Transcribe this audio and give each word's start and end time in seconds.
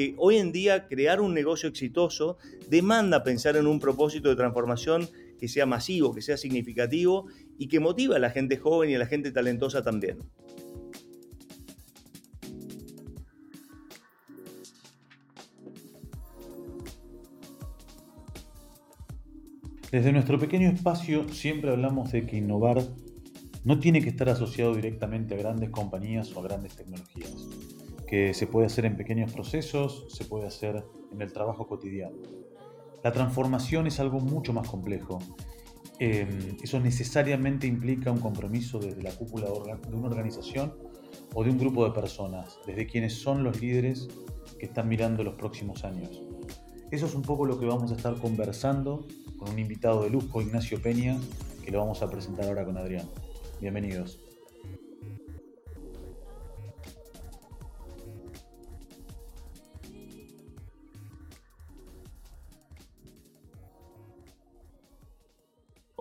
que 0.00 0.14
hoy 0.16 0.38
en 0.38 0.50
día 0.50 0.88
crear 0.88 1.20
un 1.20 1.34
negocio 1.34 1.68
exitoso 1.68 2.38
demanda 2.70 3.22
pensar 3.22 3.58
en 3.58 3.66
un 3.66 3.78
propósito 3.78 4.30
de 4.30 4.36
transformación 4.36 5.06
que 5.38 5.46
sea 5.46 5.66
masivo, 5.66 6.14
que 6.14 6.22
sea 6.22 6.38
significativo 6.38 7.26
y 7.58 7.68
que 7.68 7.80
motiva 7.80 8.16
a 8.16 8.18
la 8.18 8.30
gente 8.30 8.56
joven 8.56 8.88
y 8.88 8.94
a 8.94 8.98
la 8.98 9.04
gente 9.04 9.30
talentosa 9.30 9.82
también. 9.82 10.16
Desde 19.92 20.12
nuestro 20.12 20.38
pequeño 20.38 20.70
espacio 20.70 21.28
siempre 21.28 21.72
hablamos 21.72 22.10
de 22.10 22.24
que 22.24 22.38
innovar 22.38 22.82
no 23.64 23.78
tiene 23.78 24.00
que 24.00 24.08
estar 24.08 24.30
asociado 24.30 24.74
directamente 24.74 25.34
a 25.34 25.36
grandes 25.36 25.68
compañías 25.68 26.34
o 26.34 26.40
a 26.40 26.44
grandes 26.44 26.74
tecnologías, 26.74 27.46
que 28.10 28.34
se 28.34 28.48
puede 28.48 28.66
hacer 28.66 28.86
en 28.86 28.96
pequeños 28.96 29.32
procesos, 29.32 30.06
se 30.08 30.24
puede 30.24 30.48
hacer 30.48 30.84
en 31.12 31.22
el 31.22 31.32
trabajo 31.32 31.68
cotidiano. 31.68 32.16
La 33.04 33.12
transformación 33.12 33.86
es 33.86 34.00
algo 34.00 34.18
mucho 34.18 34.52
más 34.52 34.68
complejo. 34.68 35.20
Em, 36.00 36.56
eso 36.60 36.80
necesariamente 36.80 37.68
implica 37.68 38.10
un 38.10 38.18
compromiso 38.18 38.80
desde 38.80 39.00
la 39.00 39.12
cúpula 39.12 39.46
de 39.46 39.94
una 39.96 40.08
organización 40.08 40.74
o 41.34 41.44
de 41.44 41.50
un 41.50 41.58
grupo 41.58 41.84
de 41.84 41.92
personas, 41.92 42.58
desde 42.66 42.86
quienes 42.88 43.14
son 43.14 43.44
los 43.44 43.60
líderes 43.60 44.08
que 44.58 44.66
están 44.66 44.88
mirando 44.88 45.22
los 45.22 45.34
próximos 45.34 45.84
años. 45.84 46.20
Eso 46.90 47.06
es 47.06 47.14
un 47.14 47.22
poco 47.22 47.46
lo 47.46 47.60
que 47.60 47.66
vamos 47.66 47.92
a 47.92 47.94
estar 47.94 48.16
conversando 48.16 49.06
con 49.38 49.50
un 49.50 49.58
invitado 49.60 50.02
de 50.02 50.10
lujo, 50.10 50.42
Ignacio 50.42 50.82
Peña, 50.82 51.16
que 51.64 51.70
lo 51.70 51.78
vamos 51.78 52.02
a 52.02 52.10
presentar 52.10 52.46
ahora 52.46 52.64
con 52.64 52.76
Adrián. 52.76 53.08
Bienvenidos. 53.60 54.29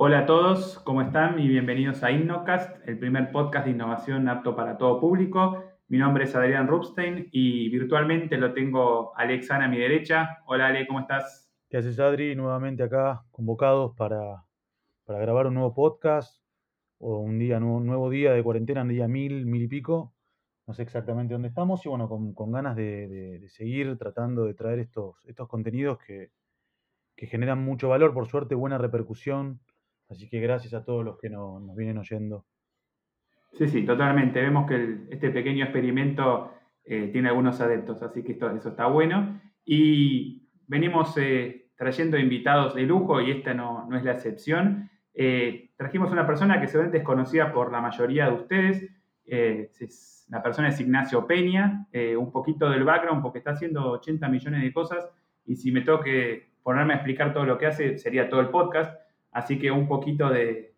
Hola 0.02 0.20
a 0.20 0.26
todos, 0.26 0.80
¿cómo 0.86 1.02
están? 1.02 1.40
Y 1.40 1.50
bienvenidos 1.50 2.04
a 2.04 2.12
Innocast, 2.12 2.88
el 2.88 2.98
primer 2.98 3.34
podcast 3.34 3.66
de 3.66 3.72
innovación 3.72 4.30
apto 4.30 4.56
para 4.56 4.78
todo 4.78 4.98
público. 4.98 5.62
Mi 5.90 5.98
nombre 5.98 6.24
es 6.24 6.34
Adrián 6.34 6.70
Rupstein 6.70 7.28
y 7.34 7.68
virtualmente 7.68 8.38
lo 8.38 8.54
tengo 8.54 9.14
a 9.18 9.24
Alex 9.24 9.52
a 9.52 9.68
mi 9.68 9.78
derecha. 9.78 10.38
Hola 10.46 10.68
Ale, 10.68 10.88
¿cómo 10.88 11.02
estás? 11.02 11.52
¿Qué 11.70 11.76
haces 11.76 12.00
Adri? 12.00 12.34
Nuevamente 12.34 12.82
acá, 12.82 13.26
convocados 13.30 13.94
para, 13.98 14.46
para 15.04 15.20
grabar 15.20 15.48
un 15.48 15.56
nuevo 15.56 15.74
podcast 15.74 16.42
o 17.00 17.20
un 17.20 17.38
día, 17.38 17.58
un 17.58 17.86
nuevo 17.86 18.10
día 18.10 18.32
de 18.32 18.42
cuarentena, 18.42 18.84
un 18.84 18.88
día 18.88 19.10
mil, 19.10 19.46
mil 19.46 19.64
y 19.64 19.68
pico, 19.68 20.14
no 20.66 20.74
sé 20.74 20.84
exactamente 20.84 21.34
dónde 21.34 21.50
estamos, 21.50 21.86
y 21.86 21.90
bueno, 21.90 22.08
con, 22.08 22.52
ganas 22.54 22.78
de, 22.78 23.46
seguir 23.50 23.98
tratando 23.98 24.46
de 24.46 24.54
traer 24.54 24.80
estos, 24.80 25.18
estos 25.26 25.50
contenidos 25.50 26.00
que, 26.00 26.32
generan 27.18 27.62
mucho 27.62 27.90
valor, 27.90 28.14
por 28.14 28.28
suerte, 28.28 28.56
buena 28.56 28.78
repercusión, 28.78 29.60
así 30.10 30.28
que 30.30 30.40
gracias 30.40 30.74
a 30.74 30.84
todos 30.84 31.06
los 31.06 31.18
que 31.18 31.30
nos 31.30 31.76
vienen 31.76 31.98
oyendo. 31.98 32.46
Sí, 33.54 33.68
sí, 33.68 33.86
totalmente. 33.86 34.42
Vemos 34.42 34.68
que 34.68 35.00
este 35.10 35.30
pequeño 35.32 35.66
experimento 35.66 36.52
eh, 36.86 37.10
tiene 37.12 37.30
algunos 37.30 37.60
adeptos, 37.62 38.02
así 38.02 38.24
que 38.24 38.34
eso 38.34 38.70
está 38.70 38.88
bueno. 38.88 39.42
Y 39.66 40.48
venimos 40.68 41.16
eh, 41.18 41.72
trayendo 41.76 42.18
invitados 42.18 42.76
de 42.76 42.84
lujo 42.84 43.22
y 43.22 43.32
esta 43.32 43.54
no, 43.54 43.88
no 43.90 43.98
es 43.98 44.04
la 44.04 44.14
excepción. 44.14 44.90
Eh, 45.14 45.72
trajimos 45.78 46.12
una 46.12 46.26
persona 46.26 46.60
que 46.60 46.68
seguramente 46.68 47.00
es 47.00 47.04
conocida 47.04 47.52
por 47.52 47.72
la 47.72 47.82
mayoría 47.82 48.26
de 48.26 48.34
ustedes. 48.34 48.96
La 50.30 50.42
persona 50.42 50.70
es 50.70 50.80
Ignacio 50.80 51.28
Peña, 51.28 51.88
un 52.18 52.32
poquito 52.32 52.68
del 52.68 52.84
background 52.84 53.22
porque 53.22 53.38
está 53.38 53.52
haciendo 53.52 53.92
80 53.92 54.28
millones 54.28 54.64
de 54.64 54.74
cosas 54.74 55.08
y 55.46 55.56
si 55.56 55.72
me 55.72 55.82
toque 55.82 56.50
ponerme 56.64 56.94
a 56.94 56.96
explicar 56.98 57.32
todo 57.32 57.46
lo 57.46 57.60
que 57.60 57.68
hace 57.68 58.00
sería 58.00 58.28
todo 58.28 58.42
el 58.42 58.50
podcast. 58.50 59.00
Así 59.32 59.60
que 59.60 59.72
un 59.72 59.88
poquito 59.88 60.30
de, 60.30 60.74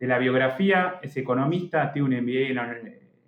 la 0.00 0.18
biografía, 0.18 1.00
es 1.02 1.16
economista, 1.16 1.92
tiene 1.92 2.08
un 2.08 2.24
MBA 2.24 2.48
en 2.50 2.54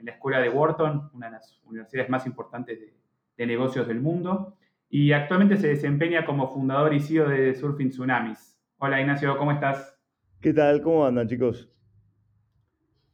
la, 0.05 0.13
escuela 0.13 0.41
de 0.41 0.49
Wharton, 0.49 1.11
una 1.15 1.27
de 1.27 1.33
las 1.33 1.61
universidades 1.65 2.11
más 2.11 2.27
importantes 2.27 2.79
de, 2.79 2.95
de 3.37 3.47
negocios 3.47 3.89
del 3.89 4.01
mundo, 4.01 4.57
y 4.89 5.13
actualmente 5.13 5.57
se 5.57 5.69
desempeña 5.69 6.25
como 6.25 6.49
fundador 6.49 6.95
y 6.95 7.01
CEO 7.01 7.29
de 7.29 7.55
Surfing 7.55 7.91
Tsunamis. 7.91 8.59
Hola 8.79 9.01
Ignacio, 9.01 9.37
¿cómo 9.37 9.53
estás? 9.53 9.99
¿Qué 10.41 10.53
tal? 10.53 10.81
¿Cómo 10.83 11.05
andan, 11.05 11.27
chicos? 11.27 11.71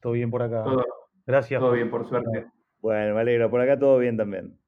Todo 0.01 0.13
bien 0.13 0.31
por 0.31 0.43
acá. 0.43 0.63
Todo, 0.63 0.85
Gracias. 1.27 1.59
Todo 1.59 1.73
bien, 1.73 1.91
por 1.91 2.07
suerte. 2.07 2.47
Bueno, 2.81 3.15
me 3.15 3.21
alegro. 3.23 3.51
Por 3.51 3.61
acá 3.61 3.79
todo 3.79 3.99
bien 3.99 4.17
también. 4.17 4.59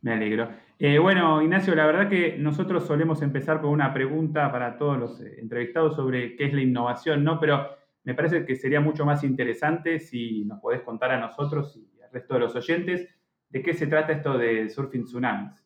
Me 0.00 0.12
alegro. 0.12 0.48
Eh, 0.78 0.98
bueno, 0.98 1.42
Ignacio, 1.42 1.74
la 1.74 1.86
verdad 1.86 2.08
que 2.08 2.36
nosotros 2.38 2.86
solemos 2.86 3.20
empezar 3.22 3.60
con 3.60 3.70
una 3.70 3.92
pregunta 3.92 4.50
para 4.52 4.76
todos 4.76 4.98
los 4.98 5.20
eh, 5.20 5.40
entrevistados 5.40 5.96
sobre 5.96 6.36
qué 6.36 6.46
es 6.46 6.54
la 6.54 6.62
innovación, 6.62 7.24
¿no? 7.24 7.40
Pero 7.40 7.66
me 8.04 8.14
parece 8.14 8.44
que 8.44 8.54
sería 8.54 8.80
mucho 8.80 9.04
más 9.04 9.24
interesante 9.24 9.98
si 9.98 10.44
nos 10.44 10.60
podés 10.60 10.82
contar 10.82 11.10
a 11.10 11.20
nosotros 11.20 11.76
y 11.76 12.00
al 12.00 12.12
resto 12.12 12.34
de 12.34 12.40
los 12.40 12.54
oyentes 12.54 13.08
de 13.50 13.62
qué 13.62 13.74
se 13.74 13.86
trata 13.86 14.12
esto 14.12 14.38
de 14.38 14.68
Surfing 14.68 15.04
Tsunamis. 15.04 15.64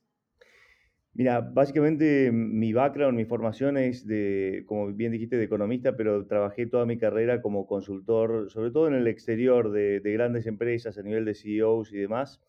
Mira, 1.14 1.40
básicamente 1.42 2.32
mi 2.32 2.72
background, 2.72 3.14
mi 3.14 3.26
formación 3.26 3.76
es 3.76 4.06
de, 4.06 4.64
como 4.66 4.86
bien 4.94 5.12
dijiste, 5.12 5.36
de 5.36 5.44
economista, 5.44 5.94
pero 5.94 6.26
trabajé 6.26 6.66
toda 6.66 6.86
mi 6.86 6.96
carrera 6.96 7.42
como 7.42 7.66
consultor, 7.66 8.50
sobre 8.50 8.70
todo 8.70 8.88
en 8.88 8.94
el 8.94 9.06
exterior 9.06 9.70
de, 9.70 10.00
grandes 10.02 10.46
empresas 10.46 10.96
a 10.96 11.02
nivel 11.02 11.26
de 11.26 11.34
CEOs 11.34 11.92
y 11.92 11.98
demás. 11.98 12.40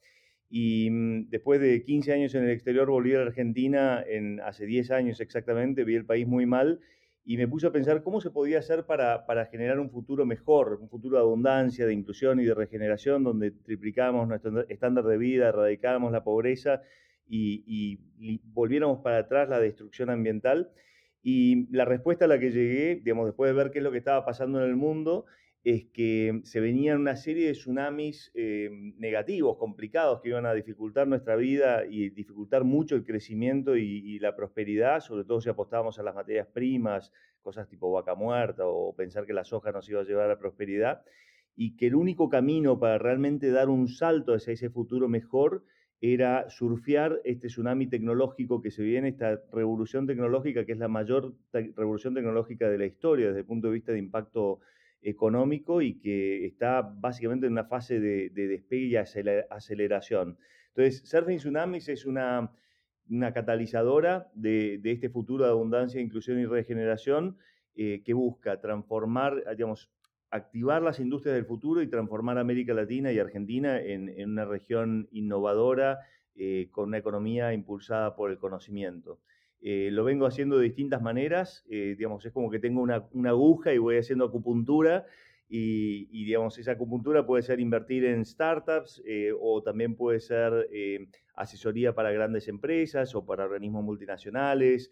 Y 0.56 0.92
mm, 0.92 1.32
después 1.32 1.60
de 1.60 1.84
15 1.84 2.14
años 2.14 2.36
en 2.36 2.44
el 2.44 2.52
exterior 2.52 2.88
volví 2.88 3.16
a 3.16 3.22
Argentina, 3.24 4.04
en, 4.08 4.40
hace 4.42 4.68
10 4.68 4.92
años 4.92 5.20
exactamente, 5.20 5.84
vi 5.84 5.96
el 5.96 6.06
país 6.06 6.28
muy 6.28 6.46
mal 6.46 6.80
y 7.26 7.38
me 7.38 7.48
puse 7.48 7.66
a 7.66 7.72
pensar 7.72 8.04
cómo 8.04 8.22
se 8.22 8.30
podía 8.30 8.60
hacer 8.60 8.86
para, 8.86 9.26
para 9.26 9.48
generar 9.48 9.80
un 9.80 9.90
futuro 9.90 10.28
mejor, 10.28 10.78
un 10.80 10.90
futuro 10.90 11.18
de 11.18 11.24
abundancia, 11.24 11.88
de 11.88 11.94
inclusión 11.94 12.40
y 12.40 12.46
de 12.46 12.54
regeneración, 12.54 13.24
donde 13.24 13.50
triplicábamos 13.50 14.28
nuestro 14.28 14.70
estándar 14.70 15.06
de 15.06 15.18
vida, 15.18 15.50
erradicábamos 15.50 16.12
la 16.12 16.24
pobreza 16.24 16.84
y, 17.28 17.98
volviéramos 18.54 19.00
para 19.00 19.18
atrás 19.18 19.50
la 19.50 19.60
destrucción 19.60 20.12
ambiental. 20.12 20.70
Y 21.24 21.68
la 21.76 21.86
respuesta 21.86 22.26
a 22.26 22.28
la 22.28 22.38
que 22.38 22.52
llegué, 22.52 23.02
digamos, 23.04 23.26
después 23.26 23.50
de 23.50 23.56
ver 23.56 23.72
qué 23.72 23.80
es 23.80 23.84
lo 23.84 23.92
que 23.92 23.98
estaba 23.98 24.24
pasando 24.24 24.62
en 24.62 24.70
el 24.70 24.76
mundo, 24.76 25.26
es 25.64 25.86
que 25.94 26.42
se 26.44 26.60
venían 26.60 27.00
una 27.00 27.16
serie 27.16 27.48
de 27.48 27.54
tsunamis 27.54 28.32
eh, 28.36 28.70
negativos, 28.98 29.58
complicados, 29.58 30.20
que 30.22 30.30
iban 30.30 30.46
a 30.46 30.54
dificultar 30.54 31.08
nuestra 31.08 31.38
vida 31.38 31.86
y 31.86 32.10
dificultar 32.10 32.66
mucho 32.66 32.96
el 32.96 33.06
crecimiento 33.06 33.78
y, 33.78 34.20
la 34.20 34.36
prosperidad, 34.36 35.00
sobre 35.00 35.24
todo 35.24 35.40
si 35.40 35.50
apostábamos 35.50 36.00
a 36.00 36.04
las 36.04 36.16
materias 36.16 36.48
primas, 36.48 37.12
cosas 37.42 37.68
tipo 37.68 37.92
vaca 37.92 38.14
muerta 38.16 38.66
o 38.66 38.94
pensar 38.94 39.26
que 39.26 39.34
la 39.34 39.44
soja 39.44 39.72
nos 39.72 39.88
iba 39.90 40.02
a 40.02 40.04
llevar 40.04 40.26
a 40.26 40.30
la 40.30 40.40
prosperidad, 40.40 41.02
y 41.56 41.78
que 41.78 41.88
el 41.88 41.96
único 41.96 42.30
camino 42.30 42.80
para 42.80 42.98
realmente 42.98 43.50
dar 43.50 43.70
un 43.70 43.88
salto 43.88 44.34
hacia 44.34 44.54
ese 44.54 44.70
futuro 44.70 45.08
mejor 45.08 45.64
era 46.02 46.50
surfear 46.50 47.22
este 47.24 47.48
tsunami 47.48 47.88
tecnológico 47.88 48.62
que 48.62 48.72
se 48.72 48.84
viene, 48.84 49.10
esta 49.10 49.42
revolución 49.54 50.08
tecnológica 50.08 50.66
que 50.66 50.74
es 50.74 50.78
la 50.78 50.90
mayor 50.90 51.34
revolución 51.54 52.14
tecnológica 52.14 52.70
de 52.70 52.78
la 52.78 52.86
historia 52.86 53.28
desde 53.28 53.40
el 53.40 53.46
punto 53.46 53.68
de 53.68 53.74
vista 53.74 53.94
de 53.94 54.00
impacto 54.00 54.60
económico 55.04 55.82
y 55.82 56.00
que 56.00 56.46
está 56.46 56.82
básicamente 56.82 57.46
en 57.46 57.54
una 57.54 57.66
fase 57.66 58.00
de, 58.00 58.30
despegue 58.30 58.86
y 58.86 58.96
aceleración. 58.96 60.38
Entonces, 60.70 61.08
Surfing 61.08 61.38
Tsunamis 61.38 61.90
es 61.90 62.06
una, 62.06 62.52
catalizadora 63.34 64.32
de, 64.34 64.82
este 64.84 65.10
futuro 65.10 65.46
de 65.46 65.52
abundancia, 65.52 66.02
inclusión 66.02 66.40
y 66.40 66.46
regeneración 66.46 67.38
eh, 67.76 68.02
que 68.04 68.14
busca 68.14 68.60
transformar, 68.60 69.44
digamos, 69.56 69.92
activar 70.34 70.82
las 70.82 71.00
industrias 71.00 71.36
del 71.36 71.46
futuro 71.46 71.82
y 71.84 71.88
transformar 71.88 72.40
América 72.40 72.74
Latina 72.74 73.12
y 73.12 73.20
Argentina 73.20 73.80
en, 73.80 74.32
una 74.32 74.46
región 74.46 75.08
innovadora 75.12 76.00
eh, 76.36 76.70
con 76.72 76.90
una 76.90 76.98
economía 76.98 77.54
impulsada 77.54 78.16
por 78.16 78.32
el 78.32 78.40
conocimiento. 78.40 79.20
Eh, 79.64 79.90
lo 79.92 80.04
vengo 80.04 80.26
haciendo 80.26 80.58
de 80.58 80.66
distintas 80.66 81.02
maneras, 81.02 81.66
eh, 81.70 81.96
digamos, 81.98 82.24
es 82.26 82.32
como 82.32 82.52
que 82.52 82.60
tengo 82.60 82.82
una, 82.82 83.08
aguja 83.30 83.74
y 83.74 83.78
voy 83.78 83.98
haciendo 83.98 84.26
acupuntura 84.26 85.06
y, 85.48 86.26
digamos, 86.26 86.58
esa 86.58 86.74
acupuntura 86.74 87.26
puede 87.26 87.44
ser 87.44 87.60
invertir 87.60 88.06
en 88.06 88.26
startups 88.26 89.04
o 89.40 89.62
también 89.62 89.96
puede 89.96 90.20
ser 90.20 90.68
asesoría 91.36 91.94
para 91.94 92.12
grandes 92.12 92.48
empresas 92.48 93.14
o 93.14 93.24
para 93.24 93.44
organismos 93.46 93.84
multinacionales, 93.84 94.90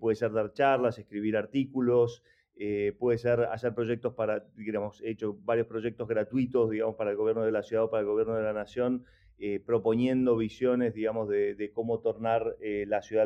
puede 0.00 0.16
ser 0.16 0.32
dar 0.32 0.54
charlas, 0.54 0.98
escribir 0.98 1.36
artículos, 1.36 2.22
eh, 2.60 2.92
puede 2.98 3.18
ser 3.18 3.42
hacer 3.42 3.72
proyectos 3.72 4.14
para, 4.14 4.44
digamos, 4.56 5.00
he 5.02 5.10
hecho 5.10 5.38
varios 5.44 5.68
proyectos 5.68 6.08
gratuitos, 6.08 6.70
digamos, 6.70 6.96
para 6.96 7.12
el 7.12 7.16
gobierno 7.16 7.44
de 7.44 7.52
la 7.52 7.62
ciudad 7.62 7.84
o 7.84 7.90
para 7.90 8.00
el 8.00 8.08
gobierno 8.08 8.34
de 8.34 8.42
la 8.42 8.52
nación, 8.52 9.04
eh, 9.40 9.60
proponiendo 9.64 10.36
visiones, 10.36 10.94
digamos, 10.94 11.28
de, 11.28 11.70
cómo 11.72 12.00
tornar 12.00 12.56
eh, 12.60 12.86
la 12.88 13.02
ciudad 13.02 13.22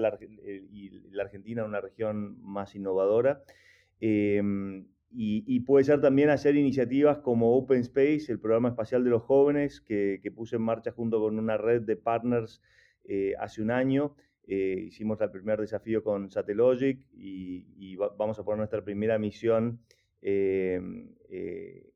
y 0.71 0.91
la 1.11 1.23
Argentina 1.23 1.65
una 1.65 1.81
región 1.81 2.37
más 2.43 2.75
innovadora. 2.75 3.43
Em, 3.99 4.89
y, 5.11 5.61
puede 5.61 5.85
ser 5.85 6.03
también 6.03 6.29
hacer 6.29 6.57
iniciativas 6.57 7.19
como 7.19 7.57
Open 7.57 7.81
Space, 7.81 8.31
el 8.31 8.41
programa 8.41 8.69
espacial 8.69 9.05
de 9.05 9.11
los 9.11 9.23
jóvenes, 9.23 9.81
que, 9.81 10.21
que 10.23 10.31
puse 10.31 10.57
en 10.57 10.63
marcha 10.63 10.93
junto 10.93 11.19
con 11.19 11.39
una 11.39 11.57
red 11.57 11.81
de 11.81 11.97
partners 11.97 12.61
hace 13.39 13.63
un 13.63 13.71
año. 13.71 14.15
hicimos 14.47 15.19
el 15.23 15.31
primer 15.31 15.61
desafío 15.61 16.03
con 16.03 16.31
Satellogic 16.31 17.07
y, 17.15 17.97
vamos 17.97 18.39
a 18.39 18.45
poner 18.45 18.59
nuestra 18.59 18.85
primera 18.85 19.19
misión 19.19 19.81
en 20.21 21.17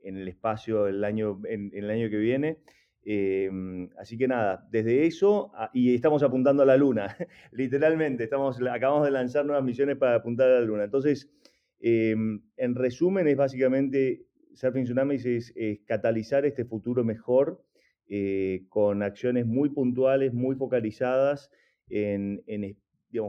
el 0.03 0.29
espacio 0.29 0.87
el 0.87 1.05
año, 1.05 1.39
en 1.47 1.71
el 1.75 1.91
año 1.91 2.09
que 2.09 2.17
viene. 2.17 2.59
Em, 3.09 3.89
así 3.99 4.19
que 4.19 4.27
nada, 4.27 4.67
desde 4.69 5.07
eso, 5.07 5.53
y 5.73 5.95
estamos 5.95 6.25
apuntando 6.25 6.65
a 6.65 6.67
la 6.67 6.77
luna, 6.77 7.07
literalmente, 7.53 8.25
estamos, 8.25 8.61
acabamos 8.61 9.05
de 9.05 9.13
lanzar 9.13 9.47
nuevas 9.47 9.63
misiones 9.65 9.97
para 9.97 10.17
apuntar 10.17 10.49
a 10.49 10.59
la 10.59 10.67
luna. 10.67 10.85
Entonces, 10.85 11.31
em, 11.79 12.43
en 12.57 12.75
resumen, 12.75 13.29
es 13.29 13.37
básicamente, 13.37 14.27
Surfing 14.55 14.85
Tsunamis 14.85 15.25
es, 15.25 15.55
catalizar 15.87 16.45
este 16.47 16.65
futuro 16.65 17.05
mejor 17.05 17.63
eh, 18.09 18.65
con 18.69 19.05
acciones 19.05 19.47
muy 19.47 19.69
puntuales, 19.69 20.35
muy 20.35 20.57
focalizadas, 20.57 21.51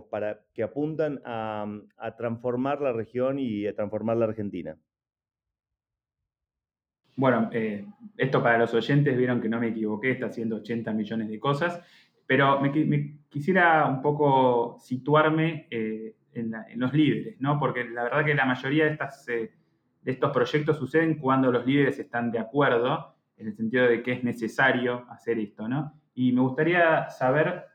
para, 0.10 0.44
que 0.56 0.64
apuntan 0.64 1.22
a, 1.24 1.68
a 1.98 2.16
transformar 2.16 2.82
la 2.82 2.94
región 2.94 3.38
y 3.38 3.68
a 3.68 3.76
transformar 3.76 4.18
la 4.18 4.26
Argentina. 4.26 4.76
Bueno, 7.18 7.50
eh, 7.52 7.84
esto 8.16 8.44
para 8.44 8.60
los 8.60 8.72
oyentes, 8.76 9.18
vieron 9.18 9.42
que 9.42 9.50
no 9.50 9.60
me 9.60 9.70
equivoqué, 9.70 10.12
está 10.12 10.28
haciendo 10.28 10.58
80 10.58 10.94
millones 10.94 11.30
de 11.30 11.40
cosas, 11.40 11.82
pero 12.28 12.62
me, 12.62 12.72
quisiera 13.28 13.88
un 13.88 14.04
poco 14.04 14.78
situarme 14.80 15.68
eh, 15.72 16.16
en, 16.34 16.54
los 16.76 16.94
líderes, 16.94 17.42
¿no? 17.42 17.60
Porque 17.60 17.86
la 17.86 18.04
verdad 18.04 18.24
que 18.24 18.36
la 18.36 18.46
mayoría 18.46 18.86
de, 18.86 18.92
estas, 18.92 19.28
eh, 19.30 19.52
de 20.04 20.12
estos 20.12 20.32
proyectos 20.32 20.78
suceden 20.78 21.16
cuando 21.16 21.52
los 21.52 21.66
líderes 21.66 21.98
están 21.98 22.30
de 22.30 22.38
acuerdo, 22.38 23.16
en 23.36 23.48
el 23.48 23.56
sentido 23.56 23.88
de 23.88 24.04
que 24.04 24.12
es 24.12 24.24
necesario 24.24 25.08
hacer 25.10 25.40
esto, 25.40 25.68
¿no? 25.68 26.00
Y 26.14 26.32
me 26.34 26.42
gustaría 26.42 27.10
saber, 27.10 27.66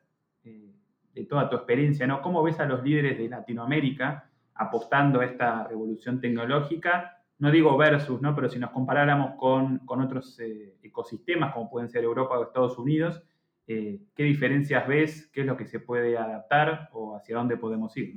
de 0.42 1.24
toda 1.24 1.50
tu 1.50 1.56
experiencia, 1.56 2.06
¿no? 2.06 2.22
¿Cómo 2.22 2.44
ves 2.44 2.60
a 2.60 2.64
los 2.64 2.82
líderes 2.84 3.18
de 3.18 3.28
Latinoamérica 3.28 4.30
apostando 4.54 5.20
a 5.20 5.24
esta 5.24 5.66
revolución 5.66 6.20
tecnológica 6.20 7.21
no 7.42 7.50
digo 7.50 7.76
versus, 7.76 8.22
¿no? 8.22 8.36
pero 8.36 8.48
si 8.48 8.60
nos 8.60 8.70
comparáramos 8.70 9.34
con, 9.34 9.80
otros 9.84 10.38
eh, 10.38 10.76
ecosistemas 10.80 11.52
como 11.52 11.68
pueden 11.68 11.88
ser 11.88 12.04
Europa 12.04 12.38
o 12.38 12.44
Estados 12.44 12.78
Unidos, 12.78 13.20
eh, 13.66 13.98
¿qué 14.14 14.22
diferencias 14.22 14.86
ves? 14.86 15.28
¿Qué 15.32 15.40
es 15.40 15.46
lo 15.48 15.56
que 15.56 15.66
se 15.66 15.80
puede 15.80 16.16
adaptar 16.16 16.88
o 16.92 17.16
hacia 17.16 17.34
dónde 17.34 17.56
podemos 17.56 17.96
ir? 17.96 18.14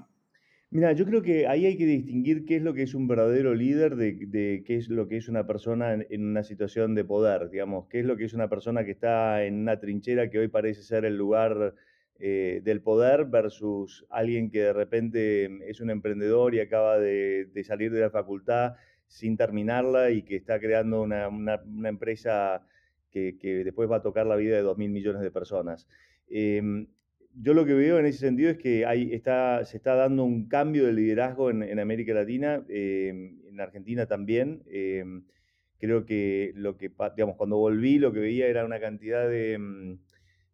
Mira, 0.70 0.92
yo 0.92 1.06
creo 1.08 1.24
que 1.24 1.48
ahí 1.48 1.66
hay 1.66 1.76
que 1.76 1.88
distinguir 1.88 2.46
qué 2.46 2.58
es 2.58 2.62
lo 2.62 2.76
que 2.76 2.84
es 2.84 2.94
un 2.94 3.08
verdadero 3.08 3.56
líder 3.56 3.96
de, 3.96 4.64
qué 4.64 4.76
es 4.76 4.90
lo 4.90 5.08
que 5.08 5.18
es 5.18 5.28
una 5.28 5.48
persona 5.48 5.94
en, 5.94 6.24
una 6.24 6.44
situación 6.44 6.94
de 6.94 7.04
poder, 7.04 7.50
digamos, 7.50 7.88
qué 7.88 8.02
es 8.02 8.06
lo 8.06 8.18
que 8.18 8.26
es 8.26 8.34
una 8.36 8.48
persona 8.48 8.86
que 8.86 8.92
está 8.92 9.44
en 9.44 9.56
una 9.56 9.80
trinchera 9.80 10.30
que 10.30 10.38
hoy 10.38 10.50
parece 10.50 10.84
ser 10.84 11.04
el 11.04 11.18
lugar 11.18 11.74
eh, 12.20 12.62
del 12.64 12.80
poder 12.80 13.26
versus 13.26 14.06
alguien 14.12 14.52
que 14.52 14.60
de 14.60 14.74
repente 14.74 15.68
es 15.68 15.82
un 15.82 15.90
emprendedor 15.90 16.54
y 16.54 16.60
acaba 16.60 17.00
de 17.00 17.64
salir 17.64 17.92
de 17.92 18.02
la 18.02 18.12
facultad 18.12 18.76
sin 19.08 19.38
terminarla 19.38 20.12
y 20.12 20.24
que 20.24 20.36
está 20.36 20.60
creando 20.60 21.02
una, 21.02 21.30
empresa 21.84 22.66
que, 23.12 23.34
después 23.64 23.90
va 23.90 23.98
a 23.98 24.02
tocar 24.02 24.26
la 24.26 24.36
vida 24.36 24.58
de 24.58 24.64
2.000 24.64 24.90
millones 24.90 25.22
de 25.22 25.32
personas. 25.32 25.88
Em, 26.28 26.88
yo 27.34 27.54
lo 27.54 27.66
que 27.66 27.74
veo 27.74 28.00
en 28.00 28.06
ese 28.06 28.20
sentido 28.20 28.50
es 28.50 28.58
que 28.58 28.86
hay, 28.86 29.14
está, 29.14 29.64
se 29.66 29.78
está 29.78 29.96
dando 29.96 30.24
un 30.24 30.48
cambio 30.48 30.86
de 30.86 30.94
liderazgo 30.94 31.50
en, 31.50 31.80
América 31.80 32.14
Latina, 32.14 32.66
em, 32.70 33.42
en 33.48 33.62
Argentina 33.62 34.06
también. 34.06 34.64
Em, 34.68 35.24
creo 35.78 36.06
que 36.06 36.52
lo 36.56 36.78
que, 36.78 36.92
digamos, 37.16 37.36
cuando 37.36 37.58
volví 37.58 38.00
lo 38.00 38.12
que 38.14 38.20
veía 38.20 38.48
era 38.48 38.66
una 38.66 38.80
cantidad 38.80 39.30
de 39.30 39.98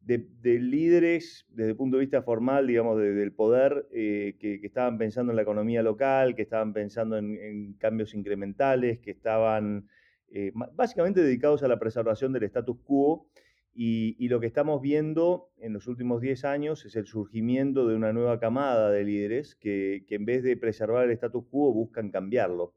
de, 0.01 0.59
líderes 0.59 1.45
desde 1.50 1.71
el 1.71 1.75
punto 1.75 1.98
de 1.98 2.01
vista 2.01 2.21
formal, 2.21 2.68
digamos, 2.68 3.00
del 3.00 3.31
poder, 3.33 3.88
eh, 3.92 4.36
que, 4.39 4.59
estaban 4.63 4.98
pensando 4.98 5.31
en 5.31 5.36
la 5.36 5.44
economía 5.44 5.83
local, 5.83 6.36
que 6.36 6.42
estaban 6.42 6.74
pensando 6.74 7.18
en, 7.18 7.74
cambios 7.74 8.13
incrementales, 8.13 9.00
que 9.00 9.12
estaban 9.12 9.88
eh, 10.30 10.51
básicamente 10.74 11.21
dedicados 11.21 11.63
a 11.63 11.68
la 11.68 11.80
preservación 11.80 12.33
del 12.33 12.44
status 12.44 12.77
quo. 12.83 13.27
Y, 13.74 14.27
lo 14.27 14.39
que 14.42 14.48
estamos 14.48 14.81
viendo 14.81 15.50
en 15.57 15.71
los 15.71 15.88
últimos 15.88 16.19
10 16.21 16.44
años 16.45 16.86
es 16.86 16.95
el 16.95 17.06
surgimiento 17.06 17.88
de 17.88 17.95
una 17.95 18.12
nueva 18.12 18.39
camada 18.39 18.92
de 18.92 19.04
líderes 19.04 19.56
que, 19.56 20.04
en 20.09 20.25
vez 20.25 20.44
de 20.44 20.57
preservar 20.57 21.06
el 21.06 21.12
status 21.12 21.45
quo 21.50 21.71
buscan 21.74 22.12
cambiarlo. 22.12 22.74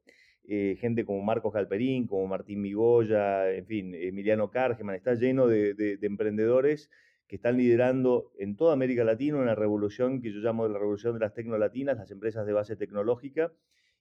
Eh, 0.46 0.76
gente 0.78 1.04
como 1.06 1.22
Marcos 1.22 1.54
Galperín, 1.54 2.06
como 2.06 2.26
Martín 2.26 2.60
Migoya, 2.60 3.50
en 3.50 3.66
fin, 3.66 3.94
Emiliano 3.94 4.50
Cargeman, 4.50 4.94
está 4.94 5.14
lleno 5.14 5.46
de 5.48 5.98
emprendedores 6.02 6.90
que 7.26 7.36
están 7.36 7.56
liderando 7.56 8.32
en 8.38 8.56
toda 8.56 8.74
América 8.74 9.04
Latina 9.04 9.38
una 9.38 9.54
revolución 9.54 10.20
que 10.20 10.32
yo 10.32 10.40
llamo 10.40 10.68
la 10.68 10.78
revolución 10.78 11.14
de 11.14 11.20
las 11.20 11.34
tecnolatinas, 11.34 11.96
las 11.96 12.10
empresas 12.10 12.46
de 12.46 12.52
base 12.52 12.76
tecnológica, 12.76 13.52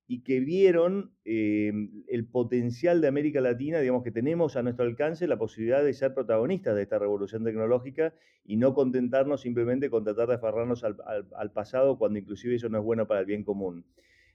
y 0.05 0.21
que 0.23 0.41
vieron 0.41 1.13
em, 1.23 2.03
el 2.07 2.25
potencial 2.25 2.99
de 2.99 3.07
América 3.07 3.39
Latina, 3.39 3.79
digamos 3.79 4.03
que 4.03 4.11
tenemos 4.11 4.57
a 4.57 4.61
nuestro 4.61 4.85
alcance 4.85 5.27
la 5.27 5.37
posibilidad 5.37 5.83
de 5.83 5.93
ser 5.93 6.13
protagonistas 6.13 6.75
de 6.75 6.81
esta 6.81 6.99
revolución 6.99 7.45
tecnológica 7.45 8.13
y 8.43 8.57
no 8.57 8.73
contentarnos 8.73 9.41
simplemente 9.41 9.89
con 9.89 10.03
tratar 10.03 10.27
de 10.27 10.35
aferrarnos 10.35 10.83
al, 10.83 10.97
al 11.35 11.51
pasado 11.51 11.97
cuando 11.97 12.19
inclusive 12.19 12.55
eso 12.55 12.67
no 12.67 12.79
es 12.79 12.83
bueno 12.83 13.07
para 13.07 13.21
el 13.21 13.25
bien 13.25 13.43
común. 13.43 13.85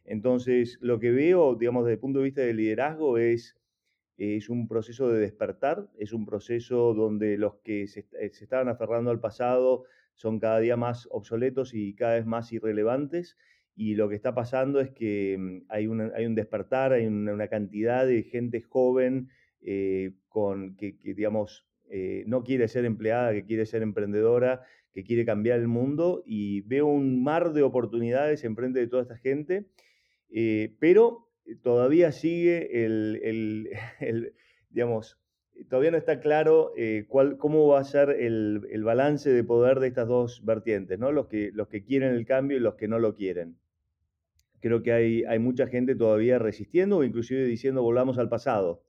Entonces, 0.07 0.79
lo 0.81 0.99
que 0.99 1.11
veo, 1.11 1.55
digamos, 1.55 1.85
desde 1.85 1.95
el 1.95 2.01
punto 2.01 2.21
de 2.21 2.25
vista 2.25 2.41
del 2.41 2.57
liderazgo 2.57 3.19
es 3.19 3.58
es 4.19 4.49
un 4.51 4.67
proceso 4.67 5.09
de 5.11 5.21
despertar, 5.21 5.89
es 5.97 6.13
un 6.13 6.27
proceso 6.27 6.93
donde 6.93 7.39
los 7.39 7.55
que 7.63 7.87
se, 7.87 8.01
eh, 8.01 8.33
estaban 8.33 8.69
aferrando 8.69 9.13
al 9.13 9.21
pasado 9.21 9.85
son 10.15 10.41
cada 10.41 10.59
día 10.59 10.77
más 10.77 11.09
obsoletos 11.13 11.73
y 11.73 11.95
cada 11.95 12.15
vez 12.15 12.27
más 12.27 12.53
irrelevantes. 12.53 13.37
Y 13.77 13.95
lo 13.95 14.09
que 14.09 14.17
está 14.17 14.35
pasando 14.35 14.81
es 14.81 14.91
que 14.91 15.37
mm, 15.39 15.67
hay, 15.69 15.89
hay 16.17 16.27
un 16.27 16.35
despertar, 16.35 16.93
hay 16.93 17.07
una, 17.07 17.47
cantidad 17.47 18.05
de 18.05 18.25
gente 18.25 18.61
joven 18.61 19.29
eh, 19.61 20.15
con, 20.29 20.75
que, 20.75 20.97
digamos, 21.01 21.69
eh, 21.89 22.25
no 22.27 22.43
quiere 22.43 22.67
ser 22.67 22.85
empleada, 22.85 23.33
que 23.33 23.45
quiere 23.45 23.67
ser 23.67 23.83
emprendedora, 23.83 24.63
que 24.93 25.05
quiere 25.05 25.25
cambiar 25.25 25.61
el 25.61 25.69
mundo. 25.69 26.25
Y 26.27 26.63
veo 26.63 26.87
un 26.87 27.23
mar 27.23 27.53
de 27.53 27.63
oportunidades 27.63 28.43
enfrente 28.43 28.81
de 28.81 28.89
toda 28.89 29.03
esta 29.03 29.17
gente. 29.17 29.69
pero 30.81 31.28
todavía 31.63 32.13
sigue 32.13 32.85
el, 32.85 34.33
digamos, 34.71 35.19
todavía 35.69 35.91
no 35.91 35.97
está 35.97 36.21
claro 36.21 36.73
eh, 36.77 37.07
cuál, 37.09 37.37
cómo 37.37 37.67
va 37.69 37.81
a 37.81 37.85
ser 37.85 38.11
el, 38.11 38.83
balance 38.85 39.31
de 39.31 39.45
poder 39.45 39.81
de 39.81 39.89
estas 39.89 40.09
dos 40.09 40.45
vertientes, 40.45 40.99
¿no? 40.99 41.13
Los 41.13 41.27
que, 41.27 41.51
los 41.53 41.69
que 41.69 41.85
quieren 41.85 42.15
el 42.15 42.27
cambio 42.27 42.57
y 42.57 42.61
los 42.61 42.75
que 42.75 42.89
no 42.89 42.99
lo 42.99 43.15
quieren. 43.15 43.57
Creo 44.61 44.83
que 44.83 44.93
hay, 44.93 45.25
hay 45.25 45.39
mucha 45.39 45.69
gente 45.69 45.95
todavía 45.95 46.39
resistiendo 46.39 46.99
o 46.99 47.05
inclusive 47.05 47.45
diciendo 47.45 47.83
volvamos 47.83 48.19
al 48.19 48.29
pasado. 48.29 48.83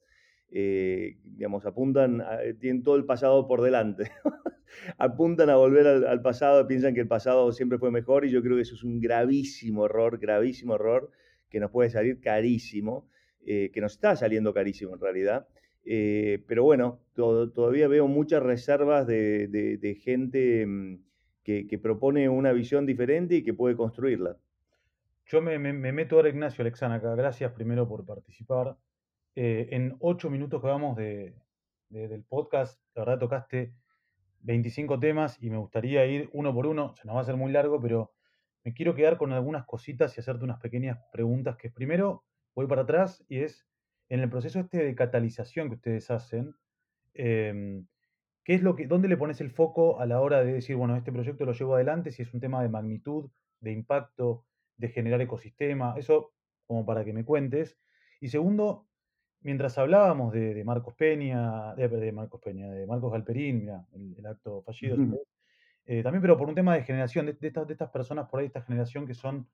Eh, 0.51 1.17
digamos, 1.23 1.65
apuntan, 1.67 2.23
tienen 2.59 2.81
todo 2.81 2.95
el 2.95 3.05
pasado 3.05 3.47
por 3.47 3.61
delante. 3.61 4.11
apuntan 4.97 5.51
a 5.51 5.57
volver 5.57 5.85
al, 5.85 6.07
al 6.07 6.21
pasado, 6.23 6.65
piensan 6.67 6.95
que 6.95 7.01
el 7.01 7.07
pasado 7.07 7.51
siempre 7.51 7.77
fue 7.77 7.91
mejor 7.91 8.25
y 8.25 8.31
yo 8.31 8.41
creo 8.41 8.55
que 8.55 8.63
eso 8.63 8.73
es 8.73 8.83
un 8.83 8.99
gravísimo 8.99 9.85
error, 9.85 10.17
gravísimo 10.17 10.73
error 10.73 11.11
que 11.49 11.59
nos 11.59 11.71
puede 11.71 11.89
salir 11.89 12.19
carísimo, 12.19 13.09
eh, 13.45 13.71
que 13.73 13.81
nos 13.81 13.93
está 13.93 14.15
saliendo 14.15 14.53
carísimo 14.53 14.93
en 14.93 15.01
realidad. 15.01 15.47
Eh, 15.85 16.43
pero 16.47 16.63
bueno, 16.63 16.99
todavía 17.15 17.87
veo 17.87 18.07
muchas 18.07 18.43
reservas 18.43 19.07
de, 19.07 19.99
gente 20.03 20.65
mm, 20.65 20.99
que, 21.43 21.79
propone 21.81 22.29
una 22.29 22.51
visión 22.51 22.85
diferente 22.85 23.35
y 23.35 23.43
que 23.43 23.53
puede 23.53 23.75
construirla. 23.75 24.37
Yo 25.25 25.41
me, 25.41 25.57
meto 25.59 26.15
ahora, 26.15 26.29
Ignacio 26.29 26.61
Alexana, 26.61 26.95
acá. 26.95 27.15
Gracias 27.15 27.51
primero 27.53 27.87
por 27.87 28.05
participar. 28.05 28.77
Eh, 29.35 29.69
en 29.71 29.95
ocho 29.99 30.29
minutos 30.29 30.61
que 30.61 30.67
vamos 30.67 30.97
de, 30.97 31.35
del 31.89 32.23
podcast, 32.23 32.79
la 32.95 33.03
verdad 33.03 33.19
tocaste 33.19 33.73
25 34.41 34.99
temas 34.99 35.41
y 35.41 35.49
me 35.49 35.57
gustaría 35.57 36.05
ir 36.05 36.29
uno 36.33 36.53
por 36.53 36.67
uno. 36.67 36.93
Se 36.95 37.05
nos 37.05 37.15
va 37.15 37.19
a 37.19 37.23
hacer 37.23 37.35
muy 37.35 37.51
largo, 37.51 37.79
pero 37.79 38.11
me 38.69 38.75
quiero 38.75 38.93
quedar 38.93 39.17
con 39.17 39.33
algunas 39.33 39.65
cositas 39.65 40.15
y 40.15 40.21
hacerte 40.21 40.43
unas 40.43 40.59
pequeñas 40.59 40.99
preguntas 41.11 41.57
que 41.57 41.71
primero 41.71 42.23
voy 42.53 42.67
para 42.67 42.83
atrás 42.83 43.25
y 43.27 43.39
es 43.39 43.65
en 44.09 44.19
el 44.19 44.29
proceso 44.29 44.59
este 44.59 44.83
de 44.83 44.93
catalización 44.93 45.69
que 45.69 45.75
ustedes 45.75 46.11
hacen, 46.11 46.53
em, 47.15 47.87
¿qué 48.43 48.53
es 48.53 48.61
lo 48.61 48.75
que, 48.75 48.85
¿dónde 48.85 49.07
le 49.07 49.17
pones 49.17 49.41
el 49.41 49.49
foco 49.49 49.99
a 49.99 50.05
la 50.05 50.21
hora 50.21 50.43
de 50.43 50.53
decir, 50.53 50.75
bueno, 50.75 50.95
este 50.95 51.11
proyecto 51.11 51.45
lo 51.45 51.53
llevo 51.53 51.73
adelante, 51.73 52.11
si 52.11 52.21
es 52.21 52.31
un 52.31 52.39
tema 52.39 52.61
de 52.61 52.69
magnitud, 52.69 53.31
de 53.59 53.71
impacto, 53.71 54.45
de 54.77 54.89
generar 54.89 55.19
ecosistema? 55.21 55.95
Eso 55.97 56.31
como 56.67 56.85
para 56.85 57.03
que 57.03 57.13
me 57.13 57.25
cuentes. 57.25 57.79
Y 58.21 58.27
segundo, 58.27 58.85
mientras 59.41 59.79
hablábamos 59.79 60.31
de, 60.31 60.63
Marcos 60.63 60.93
Peña, 60.93 61.73
de, 61.73 62.11
Marcos 62.11 62.39
Peña, 62.39 62.69
de 62.69 62.85
Marcos 62.85 63.11
Galperín, 63.11 63.61
mira, 63.61 63.83
el, 63.93 64.25
acto 64.27 64.61
fallido, 64.61 64.95
eh, 65.91 66.03
también, 66.03 66.21
pero 66.21 66.37
por 66.37 66.47
un 66.47 66.53
tema 66.53 66.75
de 66.75 66.83
generación, 66.83 67.25
de, 67.25 67.35
estas, 67.41 67.65
de, 67.65 67.73
estas, 67.73 67.89
personas 67.89 68.29
por 68.29 68.39
ahí, 68.39 68.45
esta 68.45 68.61
generación 68.61 69.07
que 69.07 69.15
son 69.15 69.49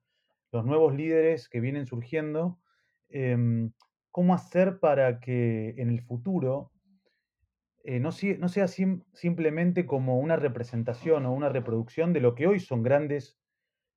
los 0.52 0.66
nuevos 0.66 0.94
líderes 0.94 1.48
que 1.48 1.60
vienen 1.60 1.86
surgiendo, 1.86 2.60
em, 3.08 3.72
¿cómo 4.10 4.34
hacer 4.34 4.78
para 4.78 5.18
que 5.18 5.70
en 5.78 5.88
el 5.88 6.02
futuro 6.02 6.72
eh, 7.84 8.00
no, 8.00 8.10
no, 8.38 8.48
sea 8.50 8.66
simplemente 8.68 9.86
como 9.86 10.18
una 10.18 10.36
representación 10.36 11.24
o 11.24 11.32
una 11.32 11.48
reproducción 11.48 12.12
de 12.12 12.20
lo 12.20 12.34
que 12.34 12.46
hoy 12.46 12.60
son 12.60 12.82
grandes, 12.82 13.40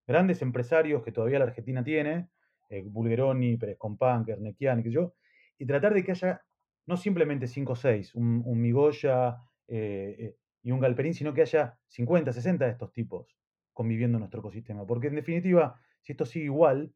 grandes 0.08 0.42
empresarios 0.42 1.04
que 1.04 1.12
todavía 1.12 1.40
la 1.40 1.46
Argentina 1.46 1.84
tiene, 1.84 2.30
eh, 2.70 2.84
Bulgeroni, 2.86 3.58
Pérez 3.58 3.78
Compán, 3.78 4.24
Kernekian, 4.24 4.82
que 4.82 4.92
yo, 4.92 5.14
y 5.58 5.66
tratar 5.66 5.94
de 5.94 6.06
que 6.06 6.12
haya 6.12 6.42
no 6.86 6.96
simplemente 6.96 7.48
5 7.48 7.74
o 7.74 7.76
6, 7.76 8.16
un, 8.16 8.62
Migoya 8.62 9.36
eh, 9.68 10.38
y 10.62 10.72
un 10.72 10.80
Galperín, 10.80 11.14
sino 11.14 11.34
que 11.34 11.42
haya 11.42 11.78
50, 11.88 12.34
60 12.34 12.66
de 12.66 12.72
estos 12.72 12.92
tipos 12.92 13.38
conviviendo 13.74 14.18
en 14.18 14.22
nuestro 14.22 14.42
ecosistema. 14.42 14.86
Porque 14.86 15.08
en 15.08 15.16
definitiva, 15.16 15.80
si 16.02 16.14
esto 16.14 16.26
sigue 16.26 16.46
igual, 16.46 16.94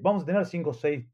vamos 0.00 0.24
a 0.24 0.26
tener 0.26 0.44
5 0.44 0.70
o 0.70 0.74
6 0.74 1.06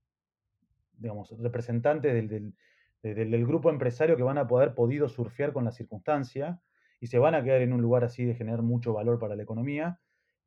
digamos, 1.01 1.35
representantes 1.39 2.13
del, 2.13 2.55
del, 3.03 3.47
grupo 3.47 3.71
empresario 3.71 4.17
que 4.17 4.23
van 4.23 4.39
a 4.39 4.47
poder 4.47 4.75
podido 4.75 5.09
surfear 5.09 5.53
con 5.53 5.65
la 5.65 5.73
circunstancia 5.73 6.61
y 7.01 7.07
se 7.07 7.19
van 7.19 7.35
a 7.35 7.43
quedar 7.43 7.63
en 7.63 7.73
un 7.73 7.81
lugar 7.81 8.05
así 8.05 8.25
de 8.25 8.35
generar 8.35 8.63
mucho 8.63 8.93
valor 8.93 9.19
para 9.19 9.35
la 9.35 9.43
economía, 9.43 9.99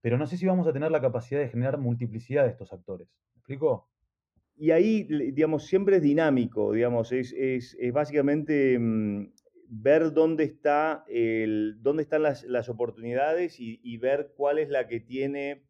pero 0.02 0.18
no 0.18 0.28
sé 0.28 0.38
si 0.38 0.46
vamos 0.46 0.68
a 0.68 0.74
tener 0.74 0.92
la 0.92 1.02
capacidad 1.02 1.40
de 1.40 1.50
generar 1.50 1.80
multiplicidad 1.80 2.44
de 2.44 2.52
estos 2.52 2.72
actores. 2.72 3.08
¿Me 3.34 3.40
explico? 3.40 3.90
Y 4.56 4.70
ahí, 4.70 5.04
digamos, 5.32 5.66
siempre 5.66 5.96
es 5.96 6.04
dinámico, 6.04 6.74
digamos, 6.74 7.12
es, 7.12 7.34
es, 7.34 7.76
básicamente 7.92 8.78
mm, 8.78 9.34
ver 9.76 10.14
dónde, 10.14 10.44
está 10.44 11.04
el, 11.08 11.78
dónde 11.82 12.04
están 12.04 12.22
las, 12.22 12.44
las 12.44 12.70
oportunidades 12.70 13.60
y, 13.60 13.98
ver 13.98 14.34
cuál 14.38 14.60
es 14.60 14.70
la 14.70 14.88
que 14.88 15.00
tiene 15.00 15.64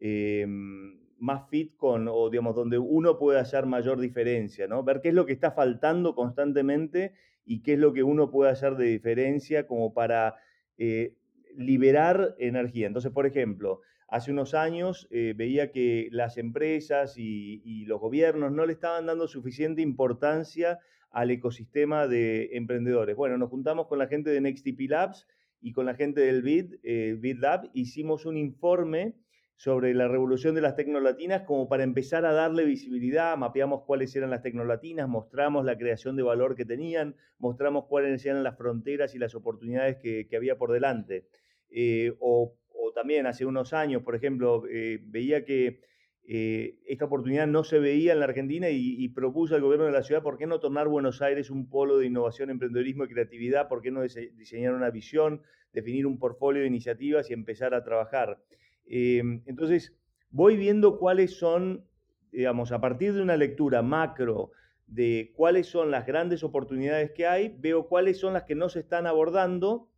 em, 0.00 1.00
más 1.18 1.48
fit 1.48 1.76
con, 1.76 2.06
o 2.08 2.30
digamos, 2.30 2.54
donde 2.54 2.78
uno 2.78 3.18
puede 3.18 3.40
hacer 3.40 3.66
mayor 3.66 3.98
diferencia, 3.98 4.68
¿no? 4.68 4.84
Ver 4.84 5.00
qué 5.00 5.08
es 5.08 5.14
lo 5.14 5.26
que 5.26 5.32
está 5.32 5.50
faltando 5.50 6.14
constantemente 6.14 7.14
y 7.44 7.62
qué 7.62 7.72
es 7.72 7.78
lo 7.80 7.92
que 7.92 8.04
uno 8.04 8.30
puede 8.30 8.50
hacer 8.50 8.76
de 8.76 8.86
diferencia 8.86 9.66
como 9.66 9.92
para 9.92 10.36
eh, 10.78 11.16
liberar 11.56 12.36
energía. 12.38 12.86
Entonces, 12.86 13.10
por 13.10 13.26
ejemplo, 13.26 13.80
hace 14.06 14.30
unos 14.30 14.54
años 14.54 15.08
eh, 15.10 15.34
veía 15.36 15.72
que 15.72 16.08
las 16.12 16.38
empresas 16.38 17.18
y, 17.18 17.60
y, 17.64 17.86
los 17.86 17.98
gobiernos 17.98 18.52
no 18.52 18.66
le 18.66 18.72
estaban 18.74 19.06
dando 19.06 19.26
suficiente 19.26 19.82
importancia 19.82 20.78
al 21.12 21.30
ecosistema 21.30 22.08
de 22.08 22.50
emprendedores. 22.56 23.14
Bueno, 23.14 23.38
nos 23.38 23.50
juntamos 23.50 23.86
con 23.86 23.98
la 23.98 24.08
gente 24.08 24.30
de 24.30 24.40
NextTP 24.40 24.88
Labs 24.88 25.26
y 25.60 25.72
con 25.72 25.86
la 25.86 25.94
gente 25.94 26.22
del 26.22 26.42
BID, 26.42 26.74
eh, 26.82 27.16
BID 27.18 27.38
Lab, 27.38 27.70
hicimos 27.74 28.26
un 28.26 28.36
informe 28.36 29.14
sobre 29.56 29.94
la 29.94 30.08
revolución 30.08 30.56
de 30.56 30.60
las 30.60 30.74
tecnolatinas 30.74 31.42
como 31.42 31.68
para 31.68 31.84
empezar 31.84 32.24
a 32.24 32.32
darle 32.32 32.64
visibilidad, 32.64 33.36
mapeamos 33.36 33.82
cuáles 33.84 34.16
eran 34.16 34.30
las 34.30 34.42
tecnolatinas, 34.42 35.08
mostramos 35.08 35.64
la 35.64 35.78
creación 35.78 36.16
de 36.16 36.24
valor 36.24 36.56
que 36.56 36.64
tenían, 36.64 37.14
mostramos 37.38 37.84
cuáles 37.84 38.26
eran 38.26 38.42
las 38.42 38.56
fronteras 38.56 39.14
y 39.14 39.18
las 39.18 39.36
oportunidades 39.36 39.98
que, 39.98 40.26
había 40.34 40.58
por 40.58 40.72
delante. 40.72 41.28
Eh, 41.70 42.12
o, 42.18 42.56
también 42.94 43.26
hace 43.26 43.46
unos 43.46 43.72
años, 43.72 44.02
por 44.02 44.16
ejemplo, 44.16 44.64
eh, 44.68 44.98
veía 45.04 45.44
que 45.44 45.80
eh, 46.24 46.78
esta 46.86 47.06
oportunidad 47.06 47.46
no 47.46 47.64
se 47.64 47.80
veía 47.80 48.12
en 48.12 48.20
la 48.20 48.26
Argentina 48.26 48.70
y, 48.70 48.94
y, 49.02 49.08
propuso 49.08 49.56
al 49.56 49.60
gobierno 49.60 49.86
de 49.86 49.92
la 49.92 50.04
ciudad, 50.04 50.22
¿por 50.22 50.38
qué 50.38 50.46
no 50.46 50.60
tornar 50.60 50.86
Buenos 50.88 51.20
Aires 51.20 51.50
un 51.50 51.68
polo 51.68 51.98
de 51.98 52.06
innovación, 52.06 52.48
emprendedorismo 52.50 53.04
y 53.04 53.08
creatividad? 53.08 53.68
¿Por 53.68 53.82
qué 53.82 53.90
no 53.90 54.02
diseñar 54.02 54.74
una 54.74 54.90
visión, 54.90 55.42
definir 55.72 56.06
un 56.06 56.18
portfolio 56.18 56.62
de 56.62 56.68
iniciativas 56.68 57.28
y 57.28 57.32
empezar 57.32 57.74
a 57.74 57.82
trabajar? 57.82 58.38
Em, 58.86 59.42
entonces, 59.46 59.96
voy 60.30 60.56
viendo 60.56 60.98
cuáles 60.98 61.36
son, 61.36 61.84
digamos, 62.30 62.70
a 62.70 62.80
partir 62.80 63.14
de 63.14 63.22
una 63.22 63.36
lectura 63.36 63.82
macro 63.82 64.52
de 64.86 65.32
cuáles 65.34 65.66
son 65.66 65.90
las 65.90 66.06
grandes 66.06 66.44
oportunidades 66.44 67.12
que 67.12 67.26
hay, 67.26 67.56
veo 67.58 67.88
cuáles 67.88 68.18
son 68.18 68.34
las 68.34 68.44
que 68.44 68.54
no 68.54 68.68
se 68.68 68.80
están 68.80 69.06
abordando 69.06 69.88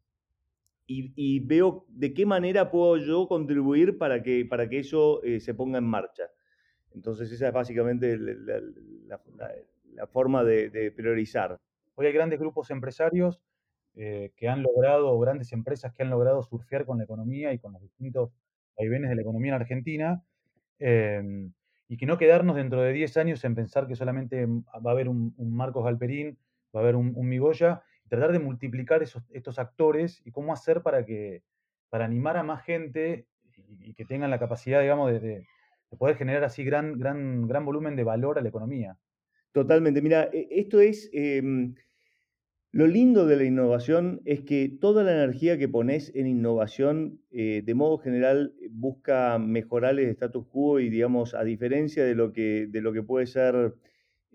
y, 0.86 1.40
veo 1.40 1.86
de 1.88 2.12
qué 2.12 2.26
manera 2.26 2.70
puedo 2.70 2.98
yo 2.98 3.26
contribuir 3.26 3.96
para 3.96 4.22
que, 4.22 4.44
para 4.44 4.68
que 4.68 4.80
eso 4.80 5.22
eh, 5.22 5.40
se 5.40 5.54
ponga 5.54 5.78
en 5.78 5.84
marcha. 5.84 6.24
Entonces, 6.94 7.32
esa 7.32 7.48
es 7.48 7.52
básicamente 7.52 8.16
la, 8.18 10.06
forma 10.08 10.44
de, 10.44 10.92
priorizar. 10.96 11.58
Hoy 11.94 12.06
hay 12.06 12.12
grandes 12.12 12.38
grupos 12.38 12.70
empresarios 12.70 13.40
eh, 13.96 14.32
que 14.36 14.48
han 14.48 14.62
logrado, 14.62 15.18
grandes 15.18 15.52
empresas 15.52 15.92
que 15.92 16.02
han 16.02 16.10
logrado 16.10 16.42
surfear 16.42 16.84
con 16.84 16.98
la 16.98 17.04
economía 17.04 17.52
y 17.52 17.58
con 17.58 17.72
los 17.72 17.82
distintos 17.82 18.30
vaivenes 18.76 19.10
de 19.10 19.16
la 19.16 19.22
economía 19.22 19.54
en 19.54 19.60
Argentina, 19.60 20.24
em, 20.78 21.52
y 21.88 21.96
que 21.96 22.06
no 22.06 22.18
quedarnos 22.18 22.56
dentro 22.56 22.82
de 22.82 22.92
10 22.92 23.16
años 23.16 23.44
en 23.44 23.54
pensar 23.54 23.86
que 23.86 23.94
solamente 23.96 24.46
va 24.46 24.90
a 24.90 24.92
haber 24.92 25.08
un, 25.08 25.34
Marcos 25.38 25.84
Galperín, 25.84 26.38
va 26.74 26.80
a 26.80 26.82
haber 26.82 26.96
un, 26.96 27.14
Migoya, 27.28 27.82
y 27.92 27.93
tratar 28.14 28.33
de 28.33 28.38
multiplicar 28.38 29.02
esos, 29.02 29.23
estos 29.30 29.59
actores 29.59 30.23
y 30.25 30.30
cómo 30.30 30.52
hacer 30.52 30.83
para 30.83 31.04
que 31.04 31.42
para 31.94 32.06
animar 32.06 32.37
a 32.37 32.42
más 32.42 32.64
gente 32.64 33.28
y, 33.56 33.94
que 33.94 34.04
tengan 34.04 34.30
la 34.30 34.40
capacidad, 34.40 34.80
digamos, 34.80 35.12
de, 35.12 35.47
poder 35.97 36.16
generar 36.16 36.42
así 36.42 36.64
gran, 36.64 36.99
gran, 36.99 37.47
gran 37.47 37.64
volumen 37.64 37.94
de 37.94 38.02
valor 38.02 38.37
a 38.37 38.42
la 38.42 38.49
economía. 38.49 38.99
Totalmente. 39.52 40.02
Mira, 40.02 40.28
e, 40.33 40.49
esto 40.50 40.80
es, 40.80 41.09
em, 41.12 41.76
lo 42.73 42.88
lindo 42.88 43.26
de 43.26 43.37
la 43.37 43.44
innovación 43.44 44.21
es 44.25 44.40
que 44.40 44.68
toda 44.68 45.04
la 45.04 45.12
energía 45.12 45.56
que 45.56 45.68
pones 45.68 46.11
en 46.16 46.26
innovación, 46.26 47.21
eh, 47.30 47.62
de 47.64 47.75
modo 47.75 47.99
general, 47.99 48.54
busca 48.73 49.38
mejorar 49.38 49.97
el 50.00 50.09
status 50.09 50.49
quo 50.49 50.80
y, 50.80 50.90
digamos, 50.90 51.35
a 51.35 51.44
diferencia 51.44 52.04
de 52.04 52.16
lo 52.16 52.33
que, 52.33 52.66
de 52.68 52.80
lo 52.80 52.92
que 52.92 53.04
puede 53.04 53.28
ser 53.28 53.75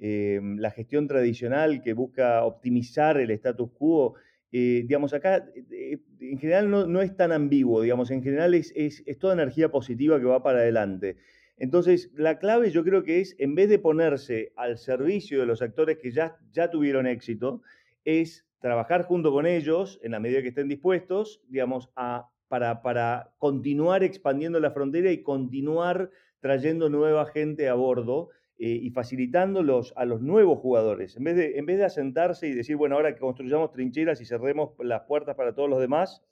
eh, 0.02 0.40
la 0.42 0.72
gestión 0.72 1.08
tradicional 1.08 1.82
que 1.82 1.94
busca 1.94 2.46
optimizar 2.46 3.20
el 3.20 3.32
status 3.32 3.70
quo, 3.72 4.16
eh, 4.52 4.84
digamos, 4.88 5.14
acá 5.14 5.46
en 6.20 6.40
general 6.40 6.70
no, 6.70 7.02
es 7.02 7.16
tan 7.18 7.34
ambiguo, 7.34 7.82
digamos, 7.82 8.10
en 8.10 8.24
general 8.24 8.54
es, 8.54 8.72
es, 8.76 9.04
toda 9.20 9.34
energía 9.34 9.70
positiva 9.70 10.18
que 10.20 10.26
va 10.26 10.42
para 10.42 10.60
adelante. 10.60 11.18
Entonces, 11.58 12.12
la 12.16 12.40
clave 12.40 12.72
yo 12.72 12.86
creo 12.86 13.04
que 13.04 13.20
es, 13.20 13.36
en 13.40 13.56
vez 13.56 13.68
de 13.68 13.78
ponerse 13.78 14.54
al 14.56 14.78
servicio 14.78 15.42
de 15.42 15.46
los 15.46 15.62
actores 15.62 15.98
que 15.98 16.12
ya, 16.12 16.38
ya 16.52 16.72
tuvieron 16.72 17.06
éxito, 17.06 17.62
es 18.06 18.48
trabajar 18.62 19.04
junto 19.04 19.34
con 19.34 19.46
ellos, 19.46 20.00
en 20.02 20.12
la 20.12 20.22
medida 20.22 20.42
que 20.42 20.48
estén 20.48 20.70
dispuestos, 20.70 21.42
digamos, 21.50 21.90
a, 21.98 22.30
para, 22.48 22.82
para 22.82 23.34
continuar 23.38 24.04
expandiendo 24.04 24.62
la 24.62 24.72
frontera 24.72 25.12
y 25.12 25.24
continuar 25.24 26.10
trayendo 26.40 26.90
nueva 26.90 27.26
gente 27.26 27.68
a 27.68 27.74
bordo 27.74 28.30
eh, 28.60 28.68
y 28.70 28.92
facilitándolos 28.92 29.94
a 29.96 30.06
los 30.06 30.22
nuevos 30.22 30.60
jugadores. 30.60 31.18
En 31.18 31.24
vez, 31.24 31.36
de, 31.36 31.58
en 31.58 31.66
vez 31.66 31.80
de 31.80 31.86
asentarse 31.86 32.48
y 32.48 32.54
decir, 32.54 32.76
bueno, 32.76 32.96
ahora 32.96 33.14
que 33.16 33.20
construyamos 33.20 33.72
trincheras 33.72 34.22
y 34.22 34.26
cerremos 34.26 34.72
las 34.80 35.02
puertas 35.08 35.36
para 35.36 35.56
todos 35.56 35.70
los 35.70 35.80
demás, 35.80 36.24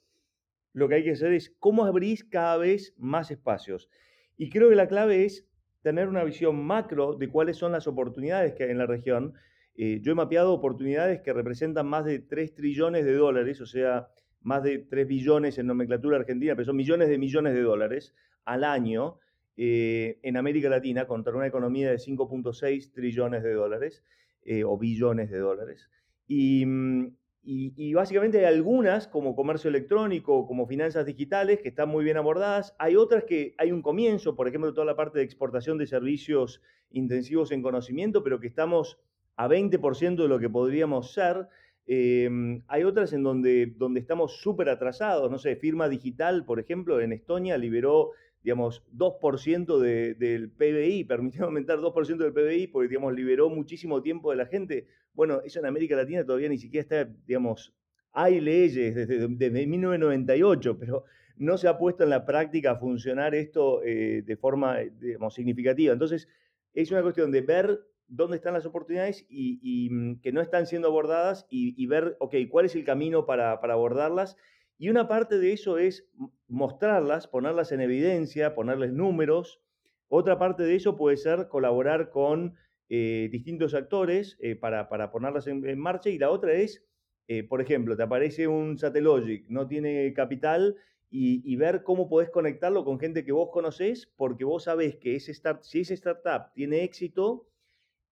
lo 0.72 0.88
que 0.88 0.96
hay 0.96 1.04
que 1.04 1.12
hacer 1.12 1.32
es 1.32 1.50
cómo 1.58 1.84
abrís 1.84 2.22
cada 2.22 2.56
vez 2.56 2.94
más 2.96 3.30
espacios. 3.32 3.88
Y 4.36 4.50
creo 4.50 4.68
que 4.68 4.76
la 4.76 4.86
clave 4.86 5.24
es 5.24 5.48
tener 5.82 6.06
una 6.06 6.22
visión 6.22 6.64
macro 6.64 7.14
de 7.14 7.28
cuáles 7.28 7.56
son 7.56 7.72
las 7.72 7.88
oportunidades 7.88 8.54
que 8.54 8.64
hay 8.64 8.70
en 8.70 8.78
la 8.78 8.86
región 8.86 9.34
eh, 9.80 10.00
yo 10.02 10.10
he 10.10 10.14
mapeado 10.16 10.52
oportunidades 10.52 11.20
que 11.20 11.32
representan 11.32 11.86
más 11.86 12.04
de 12.04 12.18
3 12.18 12.52
trillones 12.52 13.04
de 13.04 13.14
dólares, 13.14 13.60
o 13.60 13.66
sea, 13.66 14.08
más 14.42 14.64
de 14.64 14.78
3 14.80 15.06
billones 15.06 15.56
en 15.56 15.68
nomenclatura 15.68 16.16
argentina, 16.16 16.56
pero 16.56 16.66
son 16.66 16.74
millones 16.74 17.08
de 17.08 17.16
millones 17.16 17.54
de 17.54 17.62
dólares 17.62 18.12
al 18.44 18.64
año 18.64 19.20
eh, 19.60 20.20
en 20.22 20.36
América 20.36 20.68
Latina 20.68 21.08
contra 21.08 21.34
una 21.34 21.48
economía 21.48 21.90
de 21.90 21.96
5.6 21.96 22.92
trillones 22.92 23.42
de 23.42 23.54
dólares 23.54 24.04
eh, 24.44 24.62
o 24.62 24.78
billones 24.78 25.32
de 25.32 25.38
dólares. 25.38 25.90
Mm, 26.28 27.06
y, 27.42 27.72
y, 27.76 27.92
básicamente 27.92 28.38
hay 28.38 28.44
algunas, 28.44 29.08
como 29.08 29.34
comercio 29.34 29.68
electrónico, 29.68 30.46
como 30.46 30.68
finanzas 30.68 31.04
digitales, 31.06 31.58
que 31.60 31.70
están 31.70 31.88
muy 31.88 32.04
bien 32.04 32.18
abordadas. 32.18 32.76
Hay 32.78 32.94
otras 32.94 33.24
que 33.24 33.56
hay 33.58 33.72
un 33.72 33.82
comienzo, 33.82 34.36
por 34.36 34.46
ejemplo, 34.46 34.72
toda 34.72 34.86
la 34.86 34.94
parte 34.94 35.18
de 35.18 35.24
exportación 35.24 35.76
de 35.76 35.88
servicios 35.88 36.62
intensivos 36.92 37.50
en 37.50 37.60
conocimiento, 37.60 38.22
pero 38.22 38.38
que 38.38 38.46
estamos 38.46 39.00
a 39.34 39.48
20% 39.48 40.22
de 40.22 40.28
lo 40.28 40.38
que 40.38 40.48
podríamos 40.48 41.12
ser. 41.12 41.48
Em, 41.84 42.62
hay 42.68 42.84
otras 42.84 43.12
en 43.12 43.24
donde, 43.24 43.74
donde 43.76 43.98
estamos 43.98 44.40
súper 44.40 44.68
atrasados, 44.68 45.28
no 45.30 45.38
sé, 45.38 45.56
firma 45.56 45.88
digital, 45.88 46.44
por 46.44 46.60
ejemplo, 46.60 47.00
en 47.00 47.12
Estonia 47.12 47.58
liberó, 47.58 48.12
digamos, 48.42 48.82
2% 48.92 49.78
del 49.78 50.50
PBI, 50.50 51.04
permitió 51.04 51.44
aumentar 51.44 51.78
2% 51.78 52.16
del 52.16 52.32
PBI 52.32 52.68
porque, 52.68 52.88
digamos, 52.88 53.14
liberó 53.14 53.50
muchísimo 53.50 54.02
tiempo 54.02 54.30
de 54.30 54.36
la 54.36 54.46
gente. 54.46 54.86
Bueno, 55.12 55.40
eso 55.44 55.58
en 55.58 55.66
América 55.66 55.96
Latina 55.96 56.24
todavía 56.24 56.48
ni 56.48 56.58
siquiera 56.58 56.82
está, 56.82 57.12
digamos, 57.26 57.74
hay 58.12 58.40
leyes 58.40 58.94
desde, 58.94 59.28
desde 59.28 59.66
1998, 59.66 60.78
pero 60.78 61.04
no 61.38 61.56
se 61.56 61.68
ha 61.68 61.78
puesto 61.78 62.04
en 62.04 62.10
la 62.10 62.24
práctica 62.24 62.72
a 62.72 62.76
funcionar 62.76 63.34
esto 63.34 63.82
eh, 63.84 64.22
de 64.24 64.36
forma, 64.36 64.78
digamos, 64.78 65.34
significativa. 65.34 65.92
Entonces, 65.92 66.28
es 66.74 66.90
una 66.90 67.02
cuestión 67.02 67.30
de 67.30 67.40
ver 67.42 67.80
dónde 68.08 68.36
están 68.36 68.54
las 68.54 68.66
oportunidades 68.66 69.26
y, 69.28 69.88
mm, 69.90 70.20
que 70.20 70.32
no 70.32 70.40
están 70.40 70.66
siendo 70.66 70.88
abordadas 70.88 71.46
y, 71.50 71.86
ver, 71.86 72.16
ok, 72.18 72.34
cuál 72.50 72.66
es 72.66 72.74
el 72.74 72.84
camino 72.84 73.26
para, 73.26 73.52
abordarlas. 73.52 74.36
Y 74.78 74.88
una 74.88 75.08
parte 75.08 75.38
de 75.38 75.52
eso 75.52 75.76
es 75.78 76.08
mostrarlas, 76.46 77.26
ponerlas 77.26 77.72
en 77.72 77.80
evidencia, 77.80 78.54
ponerles 78.54 78.92
números. 78.92 79.60
Otra 80.08 80.38
parte 80.38 80.62
de 80.62 80.76
eso 80.76 80.96
puede 80.96 81.16
ser 81.16 81.48
colaborar 81.48 82.10
con 82.10 82.54
eh, 82.88 83.28
distintos 83.30 83.74
actores 83.74 84.38
eh, 84.40 84.56
para, 84.56 84.88
ponerlas 85.10 85.46
en, 85.48 85.78
marcha. 85.78 86.10
Y 86.10 86.18
la 86.18 86.30
otra 86.30 86.52
es 86.52 86.88
eh, 87.28 87.44
por 87.44 87.60
ejemplo, 87.60 87.94
te 87.94 88.02
aparece 88.02 88.48
un 88.48 88.78
Satellogic, 88.78 89.46
no 89.48 89.68
tiene 89.68 90.14
capital, 90.14 90.76
y, 91.10 91.56
ver 91.56 91.82
cómo 91.84 92.08
podés 92.08 92.28
conectarlo 92.28 92.84
con 92.84 92.98
gente 92.98 93.24
que 93.24 93.32
vos 93.32 93.48
conocés, 93.50 94.12
porque 94.16 94.44
vos 94.44 94.64
sabés 94.64 94.96
que 94.96 95.16
ese 95.16 95.32
start, 95.32 95.62
si 95.62 95.80
ese 95.80 95.94
startup 95.94 96.52
tiene 96.52 96.84
éxito, 96.84 97.46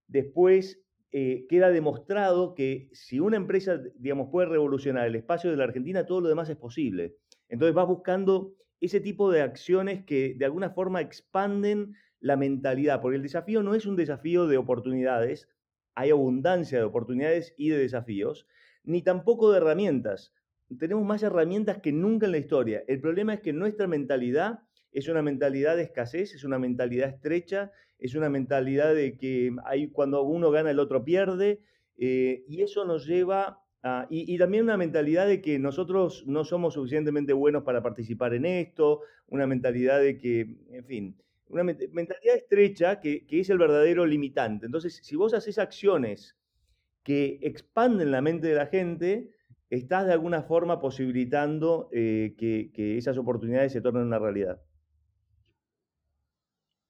después 0.06 0.80
eh, 1.18 1.46
queda 1.48 1.70
demostrado 1.70 2.54
que 2.54 2.90
si 2.92 3.20
una 3.20 3.38
empresa, 3.38 3.80
digamos, 3.94 4.28
puede 4.30 4.48
revolucionar 4.48 5.06
el 5.06 5.14
espacio 5.14 5.50
de 5.50 5.56
la 5.56 5.64
Argentina, 5.64 6.04
todo 6.04 6.20
lo 6.20 6.28
demás 6.28 6.50
es 6.50 6.58
posible. 6.58 7.16
Entonces 7.48 7.74
vas 7.74 7.86
buscando 7.86 8.52
ese 8.82 9.00
tipo 9.00 9.32
de 9.32 9.40
acciones 9.40 10.04
que 10.04 10.34
de 10.36 10.44
alguna 10.44 10.68
forma 10.68 11.00
expanden 11.00 11.94
la 12.20 12.36
mentalidad, 12.36 13.00
porque 13.00 13.16
el 13.16 13.22
desafío 13.22 13.62
no 13.62 13.74
es 13.74 13.86
un 13.86 13.96
desafío 13.96 14.46
de 14.46 14.58
oportunidades, 14.58 15.48
hay 15.94 16.10
abundancia 16.10 16.76
de 16.76 16.84
oportunidades 16.84 17.54
y 17.56 17.70
de 17.70 17.78
desafíos, 17.78 18.46
ni 18.84 19.00
tampoco 19.00 19.50
de 19.50 19.56
herramientas. 19.56 20.34
Tenemos 20.78 21.06
más 21.06 21.22
herramientas 21.22 21.78
que 21.78 21.92
nunca 21.92 22.26
en 22.26 22.32
la 22.32 22.38
historia. 22.38 22.84
El 22.88 23.00
problema 23.00 23.32
es 23.32 23.40
que 23.40 23.54
nuestra 23.54 23.86
mentalidad 23.86 24.65
es 24.96 25.08
una 25.08 25.20
mentalidad 25.20 25.76
de 25.76 25.82
escasez, 25.82 26.34
es 26.34 26.42
una 26.42 26.58
mentalidad 26.58 27.10
estrecha, 27.10 27.70
es 27.98 28.14
una 28.14 28.30
mentalidad 28.30 28.94
de 28.94 29.18
que 29.18 29.54
hay, 29.66 29.88
cuando 29.88 30.22
uno 30.22 30.50
gana 30.50 30.70
el 30.70 30.78
otro 30.78 31.04
pierde, 31.04 31.60
eh, 31.98 32.44
y 32.48 32.62
eso 32.62 32.86
nos 32.86 33.06
lleva 33.06 33.60
a, 33.82 34.06
y, 34.08 34.38
también 34.38 34.64
una 34.64 34.78
mentalidad 34.78 35.26
de 35.26 35.42
que 35.42 35.58
nosotros 35.58 36.24
no 36.26 36.46
somos 36.46 36.72
suficientemente 36.72 37.34
buenos 37.34 37.62
para 37.62 37.82
participar 37.82 38.32
en 38.32 38.46
esto, 38.46 39.02
una 39.26 39.46
mentalidad 39.46 40.00
de 40.00 40.16
que, 40.16 40.56
en 40.70 40.84
fin, 40.86 41.16
una 41.50 41.62
mentalidad 41.62 42.34
estrecha 42.34 42.98
que, 42.98 43.26
es 43.28 43.50
el 43.50 43.58
verdadero 43.58 44.06
limitante. 44.06 44.64
Entonces, 44.64 45.00
si 45.02 45.14
vos 45.14 45.34
haces 45.34 45.58
acciones 45.58 46.38
que 47.02 47.38
expanden 47.42 48.12
la 48.12 48.22
mente 48.22 48.46
de 48.46 48.54
la 48.54 48.66
gente, 48.66 49.28
estás 49.68 50.06
de 50.06 50.14
alguna 50.14 50.42
forma 50.42 50.80
posibilitando 50.80 51.90
eh, 51.92 52.34
que, 52.38 52.70
que 52.72 52.96
esas 52.96 53.18
oportunidades 53.18 53.72
se 53.72 53.82
tornen 53.82 54.04
una 54.04 54.18
realidad. 54.18 54.58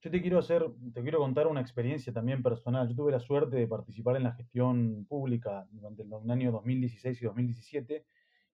Yo 0.07 0.11
te 0.11 0.21
quiero 0.21 0.39
hacer, 0.39 0.65
te 0.93 1.01
quiero 1.01 1.19
contar 1.19 1.47
una 1.47 1.59
experiencia 1.59 2.13
también 2.13 2.41
personal. 2.41 2.87
Yo 2.87 2.95
tuve 2.95 3.11
la 3.11 3.19
suerte 3.19 3.57
de 3.57 3.67
participar 3.67 4.15
en 4.15 4.23
la 4.23 4.31
gestión 4.31 5.05
pública 5.05 5.67
durante 5.69 6.03
el 6.03 6.31
año 6.31 6.53
2016 6.53 7.21
y 7.21 7.25
2017, 7.25 8.05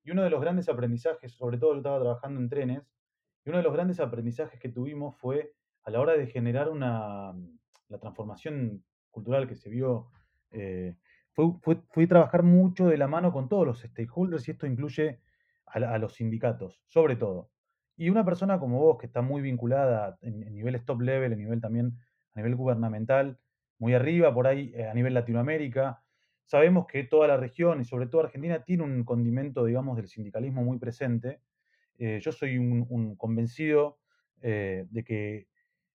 y 0.04 0.10
uno 0.10 0.24
de 0.24 0.32
los 0.32 0.42
grandes 0.42 0.68
aprendizajes, 0.68 1.32
sobre 1.34 1.60
todo 1.60 1.74
yo 1.74 1.78
estaba 1.78 2.00
trabajando 2.00 2.40
en 2.40 2.50
trenes, 2.50 2.82
y 3.46 3.50
uno 3.50 3.60
de 3.60 3.64
los 3.64 3.72
grandes 3.72 4.00
aprendizajes 4.00 4.60
que 4.60 4.70
tuvimos 4.70 5.16
fue 5.18 5.54
a 5.84 5.92
la 5.92 6.02
hora 6.02 6.14
de 6.14 6.26
generar 6.26 6.70
una, 6.70 7.36
la 7.88 8.00
transformación 8.00 8.84
cultural 9.12 9.48
que 9.48 9.54
se 9.54 9.70
vio, 9.70 10.08
eh, 10.50 10.96
fue, 11.34 11.52
fue, 11.92 12.08
trabajar 12.08 12.42
mucho 12.42 12.88
de 12.88 12.98
la 12.98 13.08
mano 13.08 13.32
con 13.32 13.48
todos 13.48 13.68
los 13.68 13.80
stakeholders, 13.80 14.48
y 14.48 14.52
esto 14.52 14.66
incluye 14.66 15.20
a 15.68 16.00
los 16.00 16.16
sindicatos, 16.16 16.82
sobre 16.88 17.16
todo. 17.16 17.53
Y 17.96 18.10
una 18.10 18.26
persona 18.26 18.60
como 18.60 18.80
vos, 18.80 18.98
que 18.98 19.06
está 19.06 19.22
muy 19.22 19.42
vinculada 19.42 20.18
en, 20.22 20.54
niveles 20.54 20.86
top 20.86 21.02
level, 21.02 21.34
en 21.34 21.40
nivel 21.40 21.62
también 21.62 21.98
a 22.34 22.40
nivel 22.40 22.56
gubernamental, 22.56 23.38
muy 23.78 23.94
arriba, 23.94 24.34
por 24.34 24.48
ahí 24.48 24.72
eh, 24.76 24.88
a 24.88 24.94
nivel 24.94 25.14
Latinoamérica, 25.14 26.02
sabemos 26.46 26.88
que 26.88 27.04
toda 27.04 27.28
la 27.28 27.38
región 27.38 27.82
y 27.82 27.86
sobre 27.86 28.08
todo 28.08 28.22
Argentina 28.22 28.64
tiene 28.64 28.84
un 28.84 29.04
condimento, 29.04 29.66
digamos, 29.66 29.98
del 29.98 30.08
sindicalismo 30.08 30.64
muy 30.64 30.80
presente. 30.80 31.42
Eh, 32.00 32.20
yo 32.22 32.32
soy 32.32 32.58
un, 32.58 33.16
convencido 33.16 34.00
eh, 34.42 34.86
de 34.90 35.04
que 35.04 35.48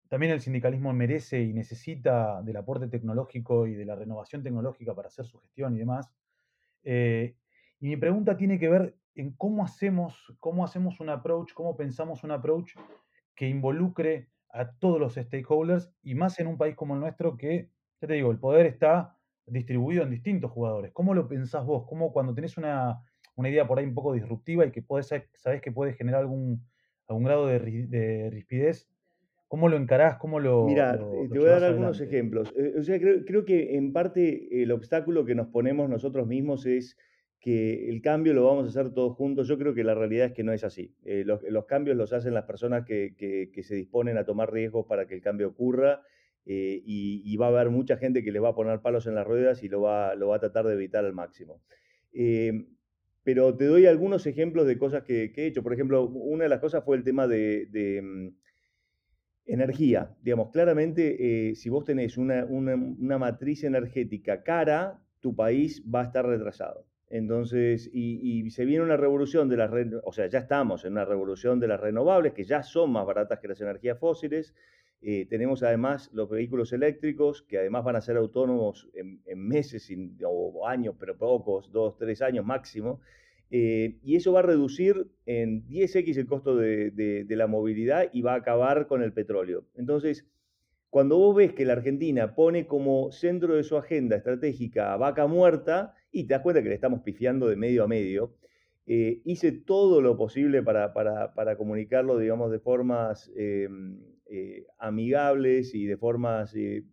también 0.09 0.33
el 0.33 0.41
sindicalismo 0.41 0.93
merece 0.93 1.43
y 1.43 1.53
necesita 1.53 2.43
del 2.43 2.57
aporte 2.57 2.89
tecnológico 2.89 3.67
y 3.67 3.75
de 3.75 3.85
la 3.85 3.97
renovación 3.97 4.43
tecnológica 4.43 4.95
para 4.95 5.09
hacer 5.09 5.27
su 5.27 5.39
gestión 5.41 5.75
y 5.75 5.79
demás. 5.81 6.09
y 6.85 7.87
mi 7.87 7.97
pregunta 7.97 8.37
tiene 8.37 8.59
que 8.59 8.69
ver 8.69 8.95
en 9.19 9.33
cómo 9.33 9.65
hacemos, 9.65 10.33
cómo 10.39 10.65
hacemos 10.65 11.01
un 11.01 11.11
approach, 11.11 11.53
cómo 11.53 11.77
pensamos 11.77 12.23
un 12.23 12.31
approach 12.31 12.73
que 13.35 13.49
involucre 13.49 14.29
a 14.51 14.71
todos 14.71 15.01
los 15.01 15.15
stakeholders 15.15 15.93
y 16.03 16.15
más 16.15 16.39
en 16.39 16.47
un 16.47 16.57
país 16.57 16.77
como 16.77 16.95
el 16.95 17.01
nuestro 17.01 17.37
que, 17.37 17.69
ya 18.01 18.07
te 18.07 18.15
digo, 18.15 18.31
el 18.31 18.39
poder 18.39 18.67
está 18.67 19.17
distribuido 19.45 20.05
en 20.05 20.11
distintos 20.11 20.53
jugadores. 20.53 20.93
¿Cómo 20.93 21.15
lo 21.15 21.27
pensás 21.27 21.67
vos? 21.67 21.85
¿Cómo 21.89 22.13
cuando 22.13 22.33
tenés 22.33 22.57
una, 22.57 23.03
idea 23.39 23.67
por 23.67 23.81
ahí 23.81 23.87
un 23.87 23.95
poco 23.95 24.13
disruptiva 24.13 24.65
y 24.65 24.71
que 24.71 24.83
podés, 24.83 25.13
sabés 25.35 25.61
que 25.63 25.73
puede 25.73 25.95
generar 25.95 26.21
algún, 26.21 26.65
algún 27.09 27.25
grado 27.25 27.47
de, 27.47 27.59
de 27.89 28.31
rispidez, 28.31 28.89
¿Cómo 29.49 29.71
lo 29.71 29.79
encarás? 29.79 30.19
¿Cómo 30.19 30.41
lo.? 30.41 30.67
Mira, 30.67 30.99
te 30.99 31.39
voy 31.39 31.49
a 31.49 31.53
dar 31.53 31.65
algunos 31.65 32.03
ejemplos. 32.03 32.53
Eh, 32.55 32.75
o 32.79 32.83
sea, 32.83 33.01
creo, 33.01 33.25
creo, 33.25 33.47
que 33.47 33.77
en 33.77 33.95
parte 33.95 34.63
el 34.63 34.71
obstáculo 34.73 35.25
que 35.25 35.35
nos 35.35 35.49
ponemos 35.49 35.89
nosotros 35.89 36.27
mismos 36.27 36.67
es 36.67 36.99
que 37.41 37.89
el 37.89 38.03
cambio 38.03 38.35
lo 38.35 38.45
vamos 38.45 38.65
a 38.65 38.69
hacer 38.69 38.93
todos 38.93 39.17
juntos. 39.17 39.47
Yo 39.47 39.59
creo 39.59 39.75
que 39.75 39.85
la 39.85 39.95
realidad 39.95 40.27
es 40.27 40.33
que 40.33 40.43
no 40.43 40.53
es 40.53 40.65
así. 40.65 40.95
Eh, 41.05 41.25
los, 41.25 41.67
cambios 41.67 41.97
los 41.97 42.13
hacen 42.13 42.35
las 42.35 42.45
personas 42.45 42.85
que, 42.85 43.51
se 43.63 43.75
disponen 43.75 44.19
a 44.19 44.25
tomar 44.25 44.53
riesgos 44.53 44.87
para 44.87 45.07
que 45.07 45.15
el 45.15 45.21
cambio 45.21 45.49
ocurra 45.49 46.03
eh, 46.47 46.83
y, 46.85 47.37
va 47.37 47.47
a 47.47 47.51
haber 47.51 47.71
mucha 47.71 47.97
gente 47.97 48.25
que 48.25 48.33
le 48.33 48.41
va 48.41 48.51
a 48.51 48.55
poner 48.55 48.81
palos 48.81 49.07
en 49.07 49.15
las 49.15 49.27
ruedas 49.27 49.63
y 49.63 49.69
lo 49.69 49.83
va, 49.83 50.15
lo 50.15 50.29
va 50.29 50.37
a 50.37 50.41
tratar 50.41 50.67
de 50.67 50.75
evitar 50.75 51.05
al 51.05 51.13
máximo. 51.13 51.63
Eh, 52.13 52.67
pero 53.23 53.55
te 53.57 53.67
doy 53.67 53.87
algunos 53.87 54.27
ejemplos 54.27 54.67
de 54.67 54.79
cosas 54.79 55.05
que, 55.05 55.33
he 55.37 55.47
hecho. 55.47 55.63
Por 55.63 55.75
ejemplo, 55.75 56.07
una 56.07 56.45
de 56.45 56.49
las 56.49 56.61
cosas 56.61 56.83
fue 56.85 56.97
el 56.97 57.05
tema 57.05 57.29
de, 57.29 58.01
mm, 58.03 58.29
energía. 59.47 60.17
Digamos, 60.23 60.51
claramente, 60.51 61.55
si 61.55 61.69
vos 61.69 61.85
tenés 61.85 62.17
una, 62.17 62.45
una 62.47 63.19
matriz 63.19 63.65
energética 63.65 64.43
cara, 64.43 65.01
tu 65.21 65.37
país 65.37 65.85
va 65.95 66.03
a 66.03 66.05
estar 66.05 66.27
retrasado. 66.27 66.88
Entonces, 67.11 67.89
y, 67.93 68.51
se 68.51 68.65
viene 68.67 68.85
una 68.85 68.97
revolución 68.97 69.49
de 69.49 69.57
las, 69.57 69.71
o 70.05 70.13
sea, 70.13 70.27
ya 70.27 70.41
estamos 70.41 70.85
en 70.85 70.93
una 70.93 71.05
revolución 71.05 71.59
de 71.59 71.69
las 71.69 71.81
renovables, 71.81 72.35
que 72.35 72.45
ya 72.45 72.63
son 72.63 72.93
más 72.93 73.07
baratas 73.07 73.39
que 73.39 73.49
las 73.49 73.61
energías 73.61 73.99
fósiles. 73.99 74.55
Eh, 75.01 75.27
tenemos 75.31 75.63
además 75.63 76.11
los 76.13 76.29
vehículos 76.29 76.73
eléctricos, 76.73 77.43
que 77.43 77.59
además 77.59 77.85
van 77.85 77.97
a 77.97 78.01
ser 78.03 78.17
autónomos 78.17 78.89
en, 78.93 79.21
meses 79.39 79.91
o 80.23 80.67
años, 80.67 80.97
pero 80.99 81.17
pocos, 81.17 81.73
dos, 81.73 81.97
tres 81.97 82.21
años 82.21 82.45
máximo. 82.45 83.01
Eh, 83.51 83.97
y 84.03 84.17
eso 84.17 84.33
va 84.33 84.41
a 84.41 84.43
reducir 84.43 85.07
en 85.25 85.67
10x 85.67 86.19
el 86.19 86.27
costo 86.27 86.57
de, 86.57 86.91
de 86.91 87.37
la 87.37 87.47
movilidad 87.47 88.11
y 88.13 88.21
va 88.21 88.35
a 88.35 88.39
acabar 88.39 88.87
con 88.87 89.03
el 89.03 89.15
petróleo. 89.15 89.65
Entonces, 89.77 90.27
cuando 90.91 91.17
vos 91.17 91.35
ves 91.35 91.55
que 91.55 91.65
la 91.65 91.73
Argentina 91.73 92.35
pone 92.35 92.67
como 92.67 93.11
centro 93.13 93.57
de 93.57 93.63
su 93.63 93.79
agenda 93.79 94.17
estratégica 94.17 94.93
a 94.93 94.99
vaca 94.99 95.27
muerta, 95.27 95.95
y 96.11 96.27
te 96.27 96.35
das 96.35 96.43
cuenta 96.43 96.63
que 96.63 96.69
le 96.69 96.75
estamos 96.75 97.01
pifiando 97.01 97.49
de 97.49 97.57
medio 97.57 97.85
a 97.85 97.89
medio. 97.89 98.35
Eh, 98.87 99.21
hice 99.25 99.53
todo 99.53 100.01
lo 100.01 100.17
posible 100.17 100.63
para, 100.63 101.57
comunicarlo, 101.59 102.17
digamos, 102.17 102.51
de 102.51 102.59
formas 102.59 103.31
em, 103.37 104.01
eh, 104.31 104.67
amigables 104.79 105.75
y 105.75 105.85
de 105.85 105.99
formas 105.99 106.55
eh, 106.57 106.85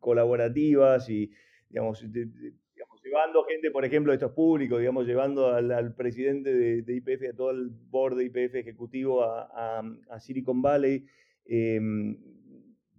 colaborativas 0.00 1.10
y, 1.10 1.30
digamos, 1.68 2.02
llevando 3.04 3.44
gente, 3.44 3.70
por 3.70 3.84
ejemplo, 3.84 4.12
de 4.12 4.16
estos 4.16 4.32
públicos, 4.32 4.78
digamos, 4.78 5.06
llevando 5.06 5.52
al, 5.52 5.94
presidente 5.94 6.54
de, 6.54 6.94
IPF, 6.94 7.34
a 7.34 7.36
todo 7.36 7.50
el 7.50 7.68
board 7.68 8.16
de 8.16 8.24
IPF 8.24 8.54
ejecutivo 8.54 9.22
a, 9.22 9.82
Silicon 10.18 10.62
Valley. 10.62 11.06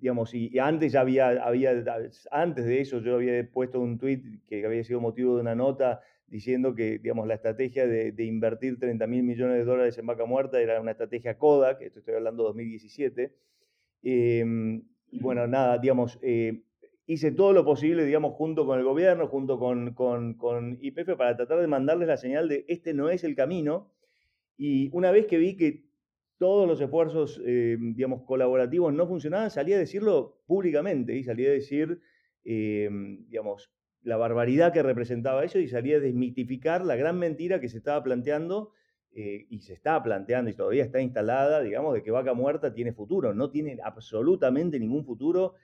Digamos, 0.07 0.33
y, 0.33 0.57
antes 0.57 0.93
ya 0.93 1.01
había, 1.01 1.27
había, 1.43 1.83
antes 2.31 2.63
de 2.63 2.79
eso 2.79 3.01
yo 3.01 3.15
había 3.15 3.45
puesto 3.51 3.81
un 3.81 3.97
tweet 3.97 4.21
que 4.47 4.65
había 4.65 4.81
sido 4.85 5.01
motivo 5.01 5.35
de 5.35 5.41
una 5.41 5.53
nota 5.53 5.99
diciendo 6.27 6.73
que, 6.73 6.97
digamos, 6.97 7.27
la 7.27 7.33
estrategia 7.33 7.85
de, 7.85 8.23
invertir 8.23 8.79
30 8.79 9.05
mil 9.05 9.23
millones 9.23 9.57
de 9.57 9.65
dólares 9.65 9.97
en 9.97 10.05
vaca 10.05 10.23
muerta 10.23 10.61
era 10.61 10.79
una 10.79 10.91
estrategia 10.91 11.37
Kodak, 11.37 11.81
esto 11.81 11.99
estoy 11.99 12.13
hablando 12.13 12.43
de 12.43 12.47
2017. 12.47 13.35
Em, 14.03 14.83
y 15.11 15.19
bueno, 15.19 15.45
nada, 15.45 15.77
digamos, 15.77 16.19
eh, 16.21 16.61
hice 17.05 17.31
todo 17.33 17.51
lo 17.51 17.65
posible, 17.65 18.05
digamos, 18.05 18.33
junto 18.35 18.65
con 18.65 18.79
el 18.79 18.85
gobierno, 18.85 19.27
junto 19.27 19.59
con, 19.59 19.93
con, 19.93 20.35
con 20.35 20.77
IPF, 20.79 21.17
para 21.17 21.35
tratar 21.35 21.59
de 21.59 21.67
mandarles 21.67 22.07
la 22.07 22.15
señal 22.15 22.47
de 22.47 22.63
este 22.69 22.93
no 22.93 23.09
es 23.09 23.25
el 23.25 23.35
camino. 23.35 23.91
Y 24.57 24.89
una 24.93 25.11
vez 25.11 25.25
que 25.25 25.37
vi 25.37 25.57
que 25.57 25.86
todos 26.37 26.67
los 26.67 26.79
esfuerzos, 26.79 27.41
eh, 27.45 27.77
digamos, 27.79 28.23
colaborativos 28.23 28.93
no 28.93 29.07
funcionaban, 29.07 29.49
salía 29.49 29.75
a 29.75 29.79
decirlo 29.79 30.39
públicamente 30.45 31.15
y 31.15 31.23
salía 31.23 31.49
a 31.49 31.53
decir, 31.53 31.99
eh, 32.43 32.89
digamos, 33.27 33.71
la 34.03 34.17
barbaridad 34.17 34.71
que 34.71 34.83
representaba 34.83 35.43
eso 35.43 35.59
y 35.59 35.67
salía 35.67 35.97
a 35.97 35.99
desmitificar 35.99 36.85
la 36.85 36.95
gran 36.95 37.17
mentira 37.17 37.59
que 37.59 37.69
se 37.69 37.77
estaba 37.77 38.03
planteando 38.03 38.71
eh, 39.11 39.47
y 39.49 39.61
se 39.61 39.73
está 39.73 40.01
planteando 40.03 40.49
y 40.49 40.53
todavía 40.53 40.83
está 40.83 41.01
instalada, 41.01 41.61
digamos, 41.61 41.93
de 41.93 42.03
que 42.03 42.11
Vaca 42.11 42.33
Muerta 42.33 42.73
tiene 42.73 42.93
futuro. 42.93 43.33
No 43.33 43.49
tiene 43.49 43.79
absolutamente 43.83 44.79
ningún 44.79 45.03
futuro. 45.05 45.55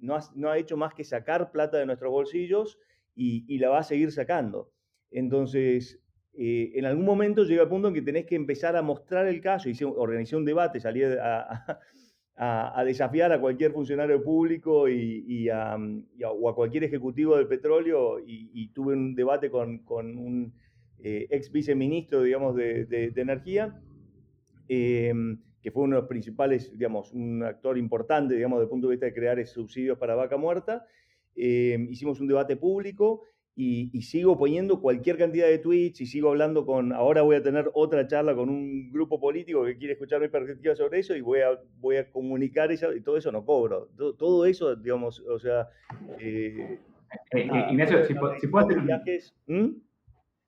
no, 0.00 0.50
ha, 0.50 0.58
hecho 0.58 0.76
más 0.76 0.94
que 0.94 1.04
sacar 1.04 1.52
plata 1.52 1.78
de 1.78 1.86
nuestros 1.86 2.10
bolsillos 2.10 2.78
y 3.14 3.58
la 3.58 3.70
va 3.70 3.78
a 3.78 3.84
seguir 3.84 4.10
sacando. 4.10 4.72
Entonces, 5.10 6.03
eh, 6.36 6.72
en 6.74 6.84
algún 6.84 7.04
momento 7.04 7.44
llega 7.44 7.62
el 7.62 7.68
punto 7.68 7.88
en 7.88 7.94
que 7.94 8.02
tenés 8.02 8.26
que 8.26 8.34
empezar 8.34 8.76
a 8.76 8.82
mostrar 8.82 9.26
el 9.26 9.40
caso. 9.40 9.68
Hice, 9.68 9.84
organizé 9.84 10.36
un 10.36 10.44
debate, 10.44 10.80
salí 10.80 11.02
a, 11.04 11.80
a, 12.36 12.82
desafiar 12.84 13.32
a 13.32 13.40
cualquier 13.40 13.72
funcionario 13.72 14.22
público 14.22 14.88
y, 14.88 15.48
a, 15.48 15.76
o 15.76 16.48
a 16.48 16.54
cualquier 16.54 16.84
ejecutivo 16.84 17.36
del 17.36 17.46
petróleo 17.46 18.18
y, 18.24 18.68
tuve 18.68 18.94
un 18.94 19.14
debate 19.14 19.50
con, 19.50 19.82
un 19.88 20.52
eh, 20.98 21.26
ex 21.30 21.50
viceministro, 21.52 22.22
digamos, 22.22 22.56
de, 22.56 23.12
energía, 23.16 23.80
em, 24.68 25.38
que 25.62 25.70
fue 25.70 25.84
uno 25.84 25.96
de 25.96 26.02
los 26.02 26.08
principales, 26.08 26.70
digamos, 26.72 27.12
un 27.12 27.42
actor 27.42 27.78
importante, 27.78 28.34
digamos, 28.34 28.58
desde 28.58 28.64
el 28.64 28.70
punto 28.70 28.88
de 28.88 28.94
vista 28.94 29.06
de 29.06 29.14
crear 29.14 29.46
subsidios 29.46 29.98
para 29.98 30.14
vaca 30.14 30.36
muerta. 30.36 30.86
Em, 31.36 31.88
hicimos 31.90 32.20
un 32.20 32.26
debate 32.26 32.56
público 32.56 33.22
y, 33.56 34.02
sigo 34.02 34.36
poniendo 34.36 34.80
cualquier 34.80 35.16
cantidad 35.16 35.46
de 35.46 35.58
tweets 35.58 36.00
y 36.00 36.06
sigo 36.06 36.30
hablando 36.30 36.66
con, 36.66 36.92
ahora 36.92 37.22
voy 37.22 37.36
a 37.36 37.42
tener 37.42 37.70
otra 37.74 38.06
charla 38.06 38.34
con 38.34 38.48
un 38.48 38.90
grupo 38.90 39.20
político 39.20 39.64
que 39.64 39.76
quiere 39.76 39.92
escuchar 39.92 40.20
mi 40.20 40.28
perspectiva 40.28 40.74
sobre 40.74 40.98
eso 40.98 41.14
y 41.14 41.20
voy 41.20 41.40
a, 41.40 41.50
voy 41.78 41.96
a 41.96 42.10
comunicar 42.10 42.72
eso 42.72 42.92
y 42.92 43.00
todo 43.00 43.16
eso 43.16 43.30
no 43.30 43.44
cobro. 43.44 43.90
Todo, 43.96 44.44
eso, 44.46 44.74
digamos, 44.74 45.20
o 45.20 45.38
sea... 45.38 45.68
Eh, 46.18 46.78
eh, 47.30 47.48
eh 47.48 47.66
Ignacio, 47.70 48.04
si, 48.04 48.14
si 48.40 48.48
puedo 48.48 48.66
hacer... 48.66 48.80
Viajes, 48.80 49.36
¿Mm? 49.46 49.68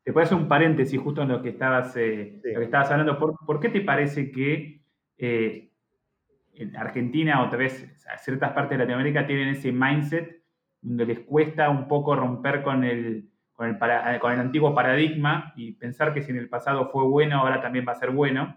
Te 0.02 0.12
puedo 0.12 0.24
hacer 0.24 0.38
un 0.38 0.48
paréntesis 0.48 1.00
justo 1.00 1.22
en 1.22 1.28
lo 1.28 1.42
que 1.42 1.50
estabas, 1.50 1.96
eh, 1.96 2.40
lo 2.42 2.58
que 2.58 2.64
estabas 2.64 2.90
hablando. 2.90 3.18
¿Por, 3.18 3.36
¿Por, 3.44 3.60
qué 3.60 3.68
te 3.68 3.80
parece 3.80 4.30
que 4.30 4.80
en 5.18 6.76
Argentina 6.76 7.42
o 7.42 7.50
tal 7.50 7.58
vez 7.60 7.92
ciertas 8.18 8.52
partes 8.52 8.70
de 8.70 8.78
Latinoamérica 8.78 9.26
tienen 9.26 9.48
ese 9.48 9.72
mindset 9.72 10.45
donde 10.80 11.06
les 11.06 11.20
cuesta 11.20 11.70
un 11.70 11.88
poco 11.88 12.14
romper 12.14 12.62
con 12.62 12.84
el, 12.84 13.28
con 13.52 13.68
el, 13.68 13.78
con 14.20 14.32
el 14.32 14.40
antiguo 14.40 14.74
paradigma 14.74 15.52
y 15.56 15.72
pensar 15.72 16.12
que 16.12 16.22
si 16.22 16.30
en 16.30 16.38
el 16.38 16.48
pasado 16.48 16.90
fue 16.90 17.04
bueno, 17.04 17.38
ahora 17.38 17.60
también 17.60 17.84
va 17.86 17.92
a 17.92 17.96
ser 17.96 18.10
bueno. 18.10 18.56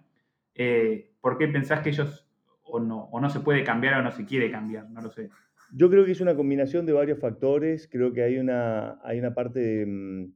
Eh, 0.56 1.12
¿Por 1.22 1.38
qué 1.38 1.48
pensás 1.48 1.82
que 1.82 1.90
ellos 1.90 2.28
o 2.64 2.80
no, 2.80 3.06
o 3.06 3.20
no 3.20 3.30
se 3.30 3.40
puede 3.40 3.64
cambiar 3.64 4.00
o 4.00 4.04
no 4.04 4.12
se 4.12 4.26
quiere 4.26 4.52
cambiar? 4.52 4.90
No 4.90 5.02
lo 5.02 5.10
sé. 5.10 5.30
Yo 5.72 5.90
creo 5.90 6.06
que 6.06 6.12
es 6.12 6.22
una 6.22 6.36
combinación 6.36 6.86
de 6.86 6.94
varios 6.94 7.20
factores. 7.20 7.88
Creo 7.92 8.12
que 8.12 8.24
hay 8.24 8.38
una, 8.38 9.00
hay 9.04 9.20
una 9.20 9.34
parte 9.34 9.60
de, 9.60 9.86
mm, 9.86 10.34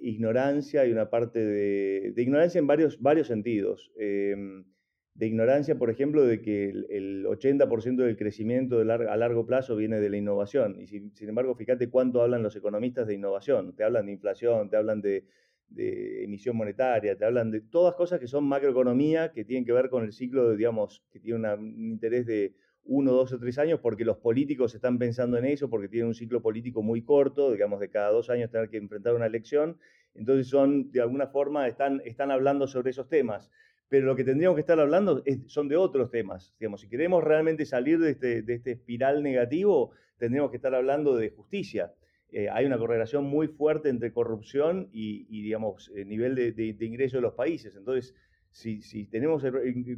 ignorancia 0.00 0.84
y 0.84 0.92
una 0.92 1.08
parte 1.08 1.44
de, 1.44 2.12
ignorancia 2.16 2.58
en 2.58 2.66
varios, 2.66 3.00
varios 3.00 3.28
sentidos. 3.28 3.92
Eh, 3.98 4.34
de 5.16 5.26
ignorancia, 5.26 5.78
por 5.78 5.88
ejemplo, 5.88 6.26
de 6.26 6.42
que 6.42 6.68
el, 6.68 7.24
80% 7.26 7.96
del 7.96 8.16
crecimiento 8.16 8.80
a 8.80 9.16
largo 9.16 9.46
plazo 9.46 9.74
viene 9.74 9.98
de 9.98 10.10
la 10.10 10.18
innovación. 10.18 10.78
Y 10.78 10.86
sin, 10.86 11.10
embargo, 11.20 11.54
fíjate 11.54 11.88
cuánto 11.88 12.20
hablan 12.20 12.42
los 12.42 12.54
economistas 12.54 13.06
de 13.06 13.14
innovación. 13.14 13.74
Te 13.74 13.84
hablan 13.84 14.06
de 14.06 14.12
inflación, 14.12 14.68
te 14.68 14.76
hablan 14.76 15.00
de, 15.00 15.24
emisión 16.22 16.56
monetaria, 16.56 17.16
te 17.16 17.24
hablan 17.24 17.50
de 17.50 17.62
todas 17.62 17.94
cosas 17.94 18.20
que 18.20 18.28
son 18.28 18.44
macroeconomía, 18.44 19.32
que 19.32 19.44
tienen 19.44 19.64
que 19.64 19.72
ver 19.72 19.88
con 19.88 20.04
el 20.04 20.12
ciclo, 20.12 20.50
de, 20.50 20.56
digamos, 20.58 21.02
que 21.10 21.18
tiene 21.18 21.54
un 21.54 21.90
interés 21.90 22.26
de 22.26 22.54
uno, 22.84 23.12
dos 23.12 23.32
o 23.32 23.38
tres 23.38 23.58
años, 23.58 23.80
porque 23.80 24.04
los 24.04 24.18
políticos 24.18 24.74
están 24.74 24.98
pensando 24.98 25.38
en 25.38 25.46
eso, 25.46 25.70
porque 25.70 25.88
tienen 25.88 26.08
un 26.08 26.14
ciclo 26.14 26.42
político 26.42 26.82
muy 26.82 27.02
corto, 27.02 27.50
digamos, 27.52 27.80
de 27.80 27.88
cada 27.88 28.10
dos 28.10 28.28
años 28.28 28.50
tener 28.50 28.68
que 28.68 28.76
enfrentar 28.76 29.14
una 29.14 29.26
elección. 29.26 29.78
Entonces 30.14 30.46
son, 30.48 30.92
de 30.92 31.00
alguna 31.00 31.26
forma, 31.26 31.66
están, 31.66 32.02
están 32.04 32.30
hablando 32.30 32.66
sobre 32.66 32.90
esos 32.90 33.08
temas 33.08 33.50
pero 33.88 34.06
lo 34.06 34.16
que 34.16 34.24
tendríamos 34.24 34.56
que 34.56 34.62
estar 34.62 34.80
hablando 34.80 35.22
son 35.46 35.68
de 35.68 35.76
otros 35.76 36.10
temas. 36.10 36.54
Digamos, 36.58 36.80
si 36.80 36.88
queremos 36.88 37.22
realmente 37.22 37.64
salir 37.64 37.98
de 37.98 38.10
este, 38.10 38.42
de 38.42 38.54
este 38.54 38.72
espiral 38.72 39.22
negativo, 39.22 39.92
tendríamos 40.18 40.50
que 40.50 40.56
estar 40.56 40.74
hablando 40.74 41.16
de 41.16 41.30
justicia. 41.30 41.92
Eh, 42.30 42.48
hay 42.50 42.66
una 42.66 42.78
correlación 42.78 43.24
muy 43.24 43.46
fuerte 43.48 43.88
entre 43.88 44.12
corrupción 44.12 44.90
y, 44.92 45.42
digamos, 45.42 45.90
el 45.94 46.08
nivel 46.08 46.34
de, 46.34 46.76
ingreso 46.80 47.18
de 47.18 47.22
los 47.22 47.34
países. 47.34 47.76
Entonces, 47.76 48.16
si, 48.50 49.06
tenemos 49.06 49.44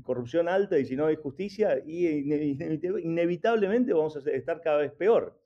corrupción 0.03 0.49
alta 0.49 0.79
y 0.79 0.85
si 0.85 0.95
no 0.95 1.07
hay 1.07 1.17
justicia, 1.17 1.83
inevitablemente 1.87 3.95
vamos 3.95 4.17
a 4.17 4.19
estar 4.31 4.61
cada 4.61 4.77
vez 4.79 4.93
peor. 4.93 5.41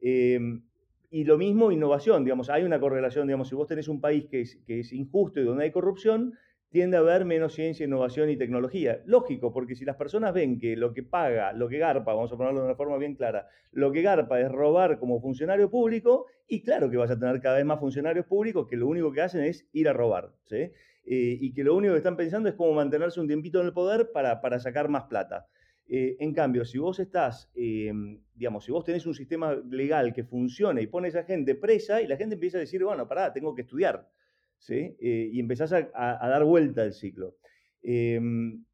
Em, 0.00 0.64
y 1.10 1.24
lo 1.24 1.38
mismo 1.38 1.70
innovación, 1.70 2.24
digamos, 2.24 2.50
hay 2.50 2.64
una 2.64 2.80
correlación, 2.80 3.28
digamos, 3.28 3.48
si 3.48 3.54
vos 3.54 3.68
tenés 3.68 3.86
un 3.86 4.00
país 4.00 4.26
que 4.26 4.40
es, 4.40 4.56
que 4.66 4.80
es 4.80 4.92
injusto 4.92 5.40
y 5.40 5.44
donde 5.44 5.62
hay 5.64 5.70
corrupción, 5.70 6.34
tiende 6.74 6.96
a 6.96 7.00
haber 7.00 7.24
menos 7.24 7.54
ciencia, 7.54 7.86
innovación 7.86 8.30
y 8.30 8.36
tecnología. 8.36 9.00
Lógico, 9.06 9.52
porque 9.52 9.76
si 9.76 9.84
las 9.84 9.94
personas 9.94 10.34
ven 10.34 10.58
que 10.58 10.76
lo 10.76 10.92
que 10.92 11.04
paga, 11.04 11.52
lo 11.52 11.68
que 11.68 11.78
garpa, 11.78 12.12
vamos 12.12 12.32
a 12.32 12.36
ponerlo 12.36 12.62
de 12.62 12.66
una 12.66 12.74
forma 12.74 12.98
bien 12.98 13.14
clara, 13.14 13.46
lo 13.70 13.92
que 13.92 14.02
garpa 14.02 14.40
es 14.40 14.50
robar 14.50 14.98
como 14.98 15.20
funcionario 15.20 15.70
público, 15.70 16.26
y 16.48 16.64
claro 16.64 16.90
que 16.90 16.96
vas 16.96 17.12
a 17.12 17.16
tener 17.16 17.40
cada 17.40 17.58
vez 17.58 17.64
más 17.64 17.78
funcionarios 17.78 18.26
públicos 18.26 18.66
que 18.68 18.76
lo 18.76 18.88
único 18.88 19.12
que 19.12 19.20
hacen 19.20 19.44
es 19.44 19.68
ir 19.70 19.88
a 19.88 19.92
robar, 19.92 20.32
¿sí? 20.46 20.72
Eh, 21.06 21.38
y 21.40 21.52
que 21.54 21.62
lo 21.62 21.76
único 21.76 21.92
que 21.92 21.98
están 21.98 22.16
pensando 22.16 22.48
es 22.48 22.56
cómo 22.56 22.72
mantenerse 22.72 23.20
un 23.20 23.28
tiempito 23.28 23.60
en 23.60 23.66
el 23.66 23.72
poder 23.72 24.10
para, 24.10 24.40
para 24.40 24.58
sacar 24.58 24.88
más 24.88 25.04
plata. 25.04 25.46
Eh, 25.86 26.16
en 26.18 26.34
cambio, 26.34 26.64
si 26.64 26.78
vos 26.78 26.98
estás, 26.98 27.52
em, 27.54 28.20
digamos, 28.34 28.64
si 28.64 28.72
vos 28.72 28.84
tenés 28.84 29.06
un 29.06 29.14
sistema 29.14 29.54
legal 29.54 30.12
que 30.12 30.24
funcione 30.24 30.82
y 30.82 30.88
pones 30.88 31.14
a 31.14 31.22
gente 31.22 31.54
presa 31.54 32.02
y 32.02 32.08
la 32.08 32.16
gente 32.16 32.34
empieza 32.34 32.56
a 32.56 32.62
decir, 32.62 32.82
bueno, 32.82 33.06
pará, 33.06 33.32
tengo 33.32 33.54
que 33.54 33.62
estudiar. 33.62 34.08
Eh, 34.68 35.30
y 35.32 35.40
empezás 35.40 35.72
a, 35.72 35.90
dar 35.92 36.44
vuelta 36.44 36.82
al 36.82 36.92
ciclo. 36.92 37.36
Em, 37.82 38.64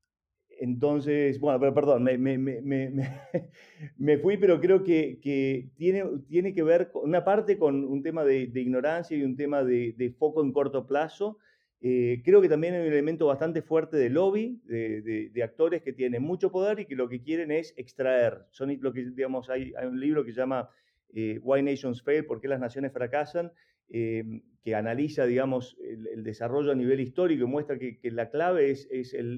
entonces, 0.61 1.41
bueno, 1.41 1.59
pero 1.59 1.75
perdón, 1.75 2.05
me, 2.05 2.19
fui, 4.23 4.37
pero 4.37 4.61
creo 4.61 4.85
que, 4.85 5.71
tiene, 5.77 6.05
tiene, 6.29 6.55
que 6.55 6.63
ver 6.63 6.91
una 6.95 7.25
parte 7.25 7.59
con 7.59 7.85
un 7.85 8.03
tema 8.03 8.25
de, 8.25 8.51
ignorancia 8.55 9.17
y 9.17 9.23
un 9.23 9.37
tema 9.37 9.65
de, 9.65 10.15
foco 10.19 10.43
en 10.43 10.53
corto 10.53 10.87
plazo. 10.87 11.39
Eh, 11.83 12.21
creo 12.23 12.43
que 12.43 12.49
también 12.51 12.75
hay 12.75 12.83
un 12.83 12.93
elemento 12.93 13.27
bastante 13.27 13.63
fuerte 13.63 13.97
de 13.97 14.11
lobby, 14.11 14.61
de, 14.67 15.43
actores 15.43 15.83
que 15.83 15.95
tienen 15.95 16.23
mucho 16.23 16.53
poder 16.53 16.81
y 16.81 16.85
que 16.85 16.95
lo 16.95 17.09
que 17.09 17.23
quieren 17.23 17.51
es 17.51 17.73
extraer. 17.79 18.45
Son 18.51 18.77
lo 18.81 18.93
que, 18.93 19.11
digamos, 19.13 19.49
hay, 19.49 19.73
hay 19.79 19.87
un 19.87 19.99
libro 19.99 20.25
que 20.25 20.33
se 20.33 20.41
llama 20.41 20.69
eh, 21.15 21.41
Why 21.43 21.63
Nations 21.63 22.03
Fail, 22.03 22.25
por 22.25 22.41
qué 22.41 22.49
las 22.49 22.61
naciones 22.61 22.93
fracasan, 22.93 23.53
Em, 23.91 24.43
que 24.63 24.75
analiza, 24.75 25.25
digamos, 25.25 25.77
el, 25.81 26.23
desarrollo 26.23 26.71
a 26.71 26.75
nivel 26.75 27.01
histórico 27.01 27.45
y 27.45 27.47
muestra 27.47 27.79
que, 27.79 27.99
la 28.11 28.29
clave 28.31 28.71
es, 28.71 28.89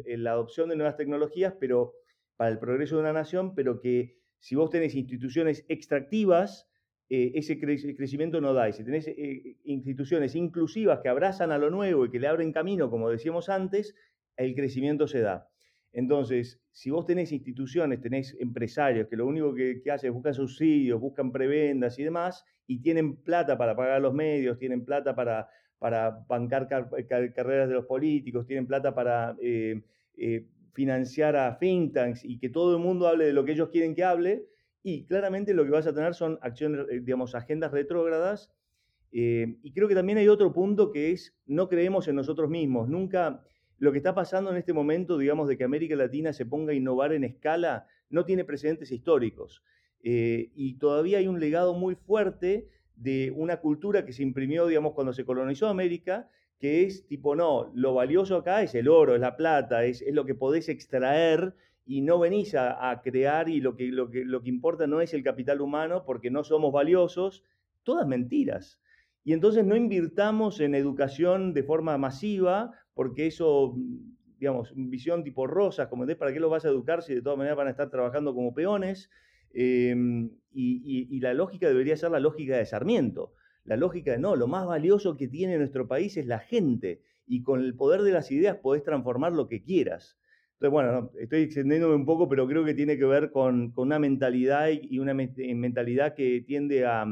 la 0.05 0.33
adopción 0.33 0.69
de 0.69 0.77
nuevas 0.77 0.97
tecnologías, 0.97 1.55
pero 1.61 1.95
para 2.37 2.51
el 2.51 2.59
progreso 2.59 2.97
de 2.97 3.03
una 3.03 3.13
nación, 3.13 3.55
pero 3.55 3.81
que 3.81 4.19
si 4.41 4.57
vos 4.57 4.69
tenés 4.71 4.97
instituciones 4.97 5.65
extractivas, 5.69 6.69
eh, 7.09 7.33
ese 7.37 7.59
crecimiento 7.61 8.41
no 8.41 8.53
da. 8.53 8.69
Y 8.69 8.73
si 8.73 8.85
tenés 8.85 9.07
eh, 9.07 9.59
instituciones 9.65 10.35
inclusivas 10.35 11.01
que 11.01 11.09
abrazan 11.09 11.53
a 11.53 11.59
lo 11.59 11.71
nuevo 11.71 12.05
y 12.05 12.11
que 12.11 12.19
le 12.19 12.27
abren 12.27 12.53
camino, 12.53 12.91
como 12.91 13.09
decíamos 13.09 13.49
antes, 13.49 13.95
el 14.37 14.55
crecimiento 14.57 15.07
se 15.07 15.21
da. 15.21 15.52
Entonces, 15.93 16.59
si 16.71 16.91
vos 16.91 17.05
tenés 17.05 17.33
instituciones, 17.33 18.01
tenés 18.01 18.35
empresarios 18.41 19.09
que 19.09 19.17
lo 19.17 19.27
único 19.27 19.55
que, 19.55 19.83
hacen 19.93 20.09
es 20.09 20.15
buscar 20.15 20.35
subsidios, 20.35 20.99
buscan 20.99 21.31
prebendas 21.31 21.99
y 21.99 22.05
demás, 22.05 22.45
y 22.67 22.81
tienen 22.81 23.17
plata 23.17 23.59
para 23.59 23.77
pagar 23.77 24.01
los 24.01 24.15
medios, 24.15 24.59
tienen 24.59 24.85
plata 24.85 25.15
para, 25.15 25.49
para 25.79 26.25
bancar 26.29 26.67
carreras 26.69 27.69
de 27.69 27.75
los 27.75 27.85
políticos, 27.85 28.47
tienen 28.47 28.67
plata 28.67 28.95
para 28.95 29.37
eh, 29.43 29.83
eh, 30.17 30.47
financiar 30.73 31.37
a 31.37 31.59
think 31.59 31.93
tanks 31.93 32.25
y 32.25 32.39
que 32.39 32.49
todo 32.49 32.75
el 32.77 32.83
mundo 32.83 33.07
hable 33.07 33.27
de 33.27 33.35
lo 33.35 33.45
que 33.45 33.53
ellos 33.53 33.69
quieren 33.69 33.95
que 33.95 34.05
hable, 34.05 34.47
y 34.83 35.05
claramente 35.05 35.53
lo 35.53 35.65
que 35.65 35.71
vas 35.71 35.87
a 35.87 35.95
tener 35.95 36.15
son 36.15 36.39
acciones, 36.41 36.87
eh, 36.91 37.01
digamos, 37.01 37.35
agendas 37.35 37.71
retrógradas. 37.71 38.51
y 39.15 39.73
creo 39.75 39.89
que 39.89 39.95
también 39.95 40.17
hay 40.17 40.29
otro 40.29 40.55
punto 40.55 40.91
que 40.91 41.11
es, 41.11 41.37
no 41.45 41.69
creemos 41.69 42.09
en 42.09 42.17
nosotros 42.17 42.49
mismos, 42.49 42.89
nunca 42.89 43.45
lo 43.83 43.91
que 43.91 43.99
está 43.99 44.15
pasando 44.15 44.53
en 44.53 44.59
este 44.59 44.73
momento, 44.73 45.19
digamos, 45.19 45.49
de 45.49 45.57
que 45.57 45.65
América 45.65 45.97
Latina 45.97 46.33
se 46.33 46.47
ponga 46.47 46.71
a 46.71 46.75
innovar 46.77 47.13
en 47.13 47.25
escala, 47.25 47.89
no 48.11 48.25
tiene 48.25 48.45
precedentes 48.45 48.93
históricos. 48.93 49.65
Eh, 50.05 50.53
y 50.55 50.75
todavía 50.75 51.19
hay 51.19 51.27
un 51.27 51.41
legado 51.41 51.75
muy 51.75 51.97
fuerte 51.97 52.69
de 52.95 53.33
una 53.35 53.57
cultura 53.57 54.05
que 54.05 54.13
se 54.13 54.23
imprimió, 54.23 54.69
digamos, 54.69 54.93
cuando 54.93 55.13
se 55.13 55.25
colonizó 55.25 55.67
América, 55.67 56.31
que 56.61 56.85
es 56.85 57.09
tipo, 57.09 57.35
no, 57.35 57.73
lo 57.75 57.93
valioso 57.93 58.37
acá 58.37 58.63
es 58.63 58.73
el 58.77 58.87
oro, 58.87 59.17
es 59.17 59.21
la 59.21 59.37
plata, 59.37 59.85
es, 59.85 60.05
lo 60.13 60.27
que 60.27 60.37
podés 60.37 60.69
extraer 60.69 61.57
y 61.85 62.03
no 62.03 62.21
venís 62.21 62.55
a, 62.55 63.01
crear 63.03 63.49
y 63.49 63.61
lo 63.61 63.75
que, 63.75 63.87
lo, 63.89 64.11
que, 64.11 64.25
lo 64.25 64.43
que 64.43 64.49
importa 64.49 64.87
no 64.87 65.01
es 65.01 65.13
el 65.13 65.25
capital 65.25 65.61
humano 65.61 66.05
porque 66.07 66.31
no 66.31 66.45
somos 66.45 66.73
valiosos, 66.73 67.43
todas 67.83 68.07
mentiras. 68.07 68.79
Y 69.25 69.33
entonces 69.33 69.65
no 69.65 69.75
invirtamos 69.75 70.61
en 70.61 70.77
educación 70.77 71.53
de 71.53 71.65
forma 71.65 71.99
masiva 71.99 72.73
porque 72.95 73.27
eso, 73.27 73.75
digamos, 74.39 74.73
visión 74.75 75.25
tipo 75.25 75.47
rosas, 75.47 75.89
como 75.89 76.07
de 76.07 76.17
¿para 76.17 76.33
qué 76.33 76.41
lo 76.41 76.51
vas 76.51 76.65
a 76.65 76.69
educar 76.69 77.03
si 77.03 77.15
de 77.15 77.23
todas 77.23 77.39
maneras 77.39 77.57
van 77.57 77.69
a 77.69 77.71
estar 77.71 77.91
trabajando 77.91 78.35
como 78.35 78.55
peones? 78.55 79.11
Em, 79.55 80.31
y, 80.53 81.21
la 81.21 81.35
lógica 81.35 81.69
debería 81.69 81.97
ser 81.97 82.11
la 82.11 82.21
lógica 82.21 82.57
de 82.57 82.67
Sarmiento. 82.67 83.35
La 83.65 83.77
lógica 83.77 84.13
de 84.13 84.19
no, 84.19 84.35
lo 84.37 84.49
más 84.49 84.67
valioso 84.67 85.17
que 85.17 85.29
tiene 85.29 85.59
nuestro 85.59 85.87
país 85.87 86.17
es 86.17 86.27
la 86.27 86.41
gente 86.41 87.01
y 87.27 87.43
con 87.43 87.61
el 87.61 87.75
poder 87.75 88.03
de 88.03 88.13
las 88.13 88.31
ideas 88.33 88.57
podés 88.57 88.83
transformar 88.83 89.33
lo 89.33 89.47
que 89.47 89.63
quieras. 89.63 90.19
Entonces, 90.55 90.73
bueno, 90.73 91.11
estoy 91.19 91.43
extendiéndome 91.43 91.95
un 91.95 92.05
poco, 92.05 92.29
pero 92.29 92.47
creo 92.47 92.65
que 92.65 92.75
tiene 92.75 92.99
que 92.99 93.05
ver 93.05 93.31
con, 93.31 93.73
una 93.77 93.99
mentalidad 93.99 94.69
y 94.71 94.99
una 94.99 95.15
mentalidad 95.15 96.15
que 96.15 96.41
tiende 96.47 96.85
a 96.85 97.07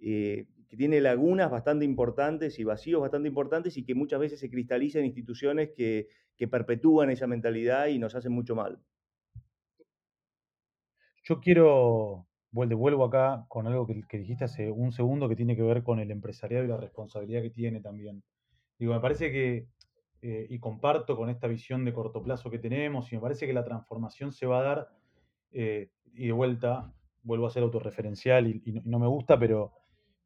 eh, 0.00 0.46
que 0.68 0.76
tiene 0.76 1.00
lagunas 1.00 1.50
bastante 1.50 1.84
importantes 1.84 2.58
y 2.58 2.64
vacíos 2.64 3.00
bastante 3.00 3.28
importantes 3.28 3.76
y 3.76 3.84
que 3.84 3.94
muchas 3.94 4.20
veces 4.20 4.40
se 4.40 4.50
cristaliza 4.50 4.98
en 4.98 5.06
instituciones 5.06 5.70
que, 5.70 6.08
perpetúan 6.50 7.08
esa 7.10 7.26
mentalidad 7.26 7.86
y 7.86 7.98
nos 7.98 8.14
hacen 8.14 8.32
mucho 8.32 8.54
mal. 8.54 8.78
Yo 11.24 11.40
quiero, 11.40 12.26
vuelvo 12.52 13.04
acá 13.04 13.46
con 13.48 13.66
algo 13.66 13.86
que, 13.86 14.18
dijiste 14.18 14.44
hace 14.44 14.70
un 14.70 14.92
segundo 14.92 15.28
que 15.28 15.36
tiene 15.36 15.56
que 15.56 15.62
ver 15.62 15.82
con 15.82 15.98
el 15.98 16.10
empresariado 16.10 16.64
y 16.64 16.68
la 16.68 16.76
responsabilidad 16.76 17.40
que 17.40 17.50
tiene 17.50 17.80
también. 17.80 18.22
Digo, 18.78 18.92
me 18.92 19.00
parece 19.00 19.32
que, 19.32 19.66
eh, 20.20 20.46
y 20.50 20.58
comparto 20.58 21.16
con 21.16 21.30
esta 21.30 21.46
visión 21.46 21.84
de 21.84 21.94
corto 21.94 22.22
plazo 22.22 22.50
que 22.50 22.58
tenemos, 22.58 23.10
y 23.10 23.16
me 23.16 23.22
parece 23.22 23.46
que 23.46 23.54
la 23.54 23.64
transformación 23.64 24.32
se 24.32 24.46
va 24.46 24.60
a 24.60 24.62
dar, 24.62 24.88
eh, 25.52 25.90
y 26.12 26.26
de 26.26 26.32
vuelta, 26.32 26.92
vuelvo 27.26 27.46
a 27.46 27.50
ser 27.50 27.64
autorreferencial 27.64 28.46
y, 28.46 28.82
no, 28.84 28.98
me 28.98 29.06
gusta, 29.06 29.38
pero 29.38 29.72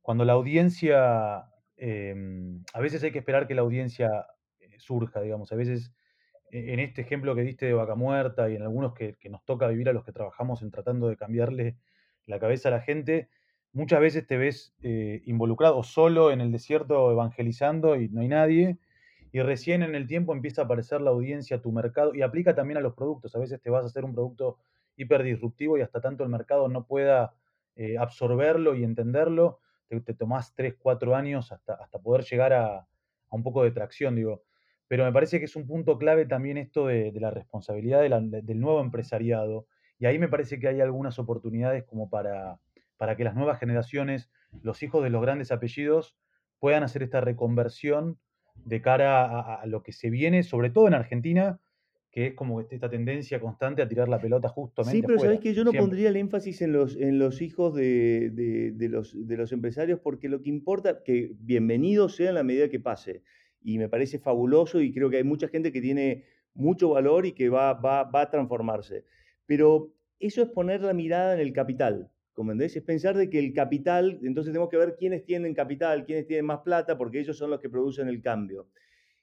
cuando 0.03 0.25
la 0.25 0.33
audiencia, 0.35 1.45
em, 1.77 2.63
a 2.73 2.81
veces 2.81 3.03
hay 3.03 3.13
que 3.13 3.19
esperar 3.19 3.47
que 3.47 3.55
la 3.55 3.63
audiencia 3.63 4.27
eh, 4.61 4.79
surja, 4.79 5.21
digamos, 5.21 5.53
a 5.53 5.57
veces 5.57 5.93
e, 6.51 6.73
en 6.73 6.81
este 6.81 7.03
ejemplo 7.03 7.35
que 7.35 7.43
diste 7.43 7.67
de 7.67 7.75
Vaca 7.75 7.95
Muerta 7.95 8.51
y 8.51 8.57
en 8.57 8.63
algunos 8.63 8.95
que, 8.95 9.17
nos 9.31 9.45
toca 9.45 9.69
vivir 9.69 9.89
a 9.89 9.93
los 9.93 10.05
que 10.05 10.13
trabajamos 10.13 10.63
en 10.63 10.71
tratando 10.71 11.09
de 11.09 11.17
cambiarle 11.17 11.77
la 12.27 12.39
cabeza 12.39 12.69
a 12.69 12.73
la 12.73 12.81
gente, 12.81 13.29
muchas 13.73 14.01
veces 14.01 14.27
te 14.27 14.37
ves 14.37 14.75
eh, 14.83 15.23
involucrado 15.27 15.83
solo 15.83 16.33
en 16.33 16.41
el 16.41 16.53
desierto 16.53 17.11
evangelizando 17.13 17.97
y 17.97 18.09
no 18.09 18.21
hay 18.21 18.29
nadie, 18.29 18.79
y 19.33 19.41
recién 19.43 19.83
en 19.83 19.95
el 19.95 20.07
tiempo 20.07 20.33
empieza 20.33 20.63
a 20.63 20.65
aparecer 20.65 21.01
la 21.01 21.11
audiencia, 21.11 21.61
tu 21.63 21.71
mercado, 21.73 22.15
y 22.15 22.23
aplica 22.23 22.55
también 22.55 22.79
a 22.79 22.81
los 22.81 22.95
productos. 22.95 23.35
A 23.37 23.39
veces 23.39 23.61
te 23.61 23.71
vas 23.71 23.85
a 23.85 23.87
hacer 23.87 24.05
un 24.05 24.13
producto 24.13 24.59
hiperdisruptivo 24.97 25.79
y 25.79 25.83
hasta 25.83 26.01
tanto 26.01 26.25
el 26.25 26.31
mercado 26.31 26.69
no 26.69 26.85
pueda 26.85 27.35
eh, 27.77 27.97
absorberlo 27.97 28.75
y 28.75 28.85
entenderlo, 28.85 29.61
te, 29.91 30.01
te, 30.01 30.15
tomás 30.15 30.55
3, 30.55 30.77
4 30.79 31.17
años 31.17 31.51
hasta, 31.51 31.75
hasta 31.75 31.99
poder 31.99 32.25
llegar 32.25 32.53
a, 32.53 32.77
a, 32.77 32.87
un 33.31 33.43
poco 33.43 33.65
de 33.65 33.73
tracción, 33.73 34.15
digo. 34.15 34.45
Pero 34.89 35.05
me 35.05 35.13
parece 35.13 35.39
que 35.39 35.45
es 35.45 35.57
un 35.57 35.67
punto 35.67 35.99
clave 35.99 36.27
también 36.27 36.57
esto 36.57 36.87
de, 36.87 37.13
la 37.21 37.31
responsabilidad 37.31 38.03
del 38.03 38.61
nuevo 38.61 38.81
empresariado. 38.81 39.67
Y 39.99 40.07
ahí 40.07 40.19
me 40.19 40.29
parece 40.29 40.59
que 40.59 40.69
hay 40.69 40.81
algunas 40.81 41.19
oportunidades 41.19 41.85
como 41.85 42.09
para, 42.11 42.59
para 42.97 43.17
que 43.17 43.25
las 43.25 43.35
nuevas 43.35 43.61
generaciones, 43.61 44.31
los 44.63 44.83
hijos 44.83 45.03
de 45.05 45.11
los 45.11 45.23
grandes 45.23 45.53
apellidos, 45.53 46.17
puedan 46.59 46.83
hacer 46.83 47.03
esta 47.03 47.21
reconversión 47.21 48.19
de 48.55 48.83
cara 48.83 49.55
a, 49.55 49.67
lo 49.67 49.83
que 49.83 49.93
se 49.93 50.11
viene, 50.11 50.43
sobre 50.43 50.71
todo 50.71 50.89
en 50.89 50.95
Argentina, 50.95 51.61
que 52.11 52.27
es 52.27 52.35
como 52.35 52.61
esta 52.61 52.91
tendencia 52.91 53.39
constante 53.41 53.83
a 53.83 53.89
tirar 53.89 54.09
la 54.09 54.21
pelota 54.21 54.49
justamente. 54.49 54.97
Sí, 54.97 55.03
pero 55.07 55.19
sabes 55.21 55.39
que 55.39 55.55
yo 55.55 55.63
no 55.63 55.73
pondría 55.73 56.09
el 56.09 56.17
énfasis 56.17 56.61
en 56.63 56.73
los, 56.73 56.97
en 56.97 57.21
los 57.21 57.41
hijos 57.41 57.75
de, 57.75 58.75
los, 58.91 59.15
de 59.15 59.37
los 59.37 59.53
empresarios, 59.53 60.01
porque 60.01 60.29
lo 60.29 60.43
que 60.43 60.49
importa, 60.49 61.05
que 61.05 61.31
bienvenido 61.39 62.09
sea 62.09 62.31
en 62.31 62.35
la 62.35 62.43
medida 62.43 62.69
que 62.69 62.81
pase 62.81 63.23
y 63.63 63.79
me 63.79 63.89
parece 63.89 64.19
fabuloso 64.19 64.81
y 64.81 64.93
creo 64.93 65.09
que 65.09 65.19
hay 65.19 65.25
mucha 65.25 65.47
gente 65.47 65.71
que 65.71 65.81
tiene 65.81 66.25
mucho 66.55 66.91
valor 66.91 67.27
y 67.27 67.33
que 67.33 67.49
va, 67.49 67.75
va, 67.75 68.05
va 68.05 68.23
a 68.23 68.31
transformarse. 68.31 69.05
Pero 69.47 69.95
eso 70.19 70.43
es 70.43 70.49
poner 70.49 70.81
la 70.83 70.95
mirada 70.95 71.35
en 71.35 71.41
el 71.41 71.53
capital, 71.53 72.11
¿comprendés? 72.33 72.75
Es 72.77 72.83
pensar 72.83 73.17
de 73.17 73.31
que 73.31 73.39
el 73.39 73.53
capital, 73.53 74.19
entonces 74.25 74.53
tenemos 74.53 74.69
que 74.69 74.79
ver 74.79 74.97
quiénes 74.99 75.25
tienen 75.25 75.55
capital, 75.55 76.05
quiénes 76.05 76.27
tienen 76.27 76.47
más 76.47 76.61
plata, 76.61 76.99
porque 76.99 77.21
ellos 77.21 77.39
son 77.39 77.51
los 77.51 77.61
que 77.61 77.71
producen 77.71 78.09
el 78.09 78.21
cambio. 78.21 78.69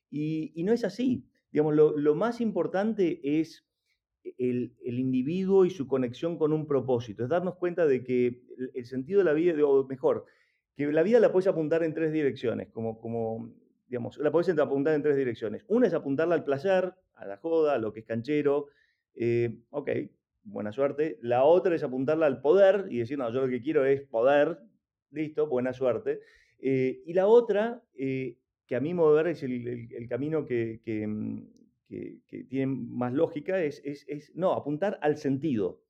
Y, 0.10 0.54
y 0.56 0.64
no 0.64 0.72
es 0.72 0.86
así. 0.86 1.26
Digamos, 1.52 1.76
lo, 1.76 1.98
lo 1.98 2.16
más 2.16 2.42
importante 2.42 3.20
es 3.24 3.66
el, 4.38 4.76
el, 4.84 5.00
individuo 5.00 5.66
y 5.66 5.70
su 5.70 5.88
conexión 5.88 6.38
con 6.38 6.52
un 6.54 6.68
propósito, 6.68 7.24
es 7.24 7.30
darnos 7.30 7.56
cuenta 7.56 7.86
de 7.86 8.04
que 8.04 8.42
el, 8.74 8.86
sentido 8.86 9.20
de 9.20 9.26
la 9.26 9.34
vida, 9.34 9.54
o 9.66 9.86
mejor, 9.88 10.26
que 10.76 10.92
la 10.92 11.04
vida 11.04 11.20
la 11.20 11.32
puedes 11.32 11.48
apuntar 11.48 11.84
en 11.84 11.94
tres 11.94 12.12
direcciones, 12.12 12.70
como, 12.70 13.00
como 13.00 13.54
digamos, 13.88 14.18
la 14.18 14.32
podés 14.32 14.50
apuntar 14.58 14.94
en 14.96 15.02
tres 15.02 15.16
direcciones. 15.16 15.64
Una 15.68 15.88
es 15.88 15.94
apuntarla 15.94 16.36
al 16.36 16.44
placer, 16.44 16.94
a 17.16 17.26
la 17.26 17.38
joda, 17.38 17.76
a 17.76 17.78
lo 17.78 17.94
que 17.94 18.02
es 18.02 18.06
canchero. 18.06 18.68
Eh, 19.16 19.60
ok, 19.70 19.90
buena 20.44 20.72
suerte. 20.72 21.18
La 21.22 21.44
otra 21.46 21.76
es 21.76 21.84
apuntarla 21.84 22.26
al 22.26 22.42
poder 22.42 22.88
y 22.90 23.00
decir, 23.00 23.18
no, 23.18 23.32
yo 23.32 23.42
lo 23.42 23.50
que 23.50 23.62
quiero 23.62 23.86
es 23.86 24.02
poder. 24.02 24.60
Listo, 25.12 25.48
buena 25.48 25.74
suerte. 25.74 26.20
Eh, 26.60 27.02
y 27.06 27.14
la 27.14 27.28
otra, 27.28 27.82
eh, 27.96 28.38
que 28.68 28.76
a 28.76 28.82
mi 28.82 28.94
modo 28.94 29.16
ver 29.16 29.28
es 29.28 29.44
el, 29.44 30.08
camino 30.10 30.46
que, 30.46 30.82
mm, 30.86 31.40
que, 31.88 32.44
tiene 32.50 32.68
más 32.68 33.14
lógica, 33.14 33.64
es, 33.64 33.82
no, 34.36 34.52
apuntar 34.54 35.00
al 35.02 35.18
sentido. 35.18 35.82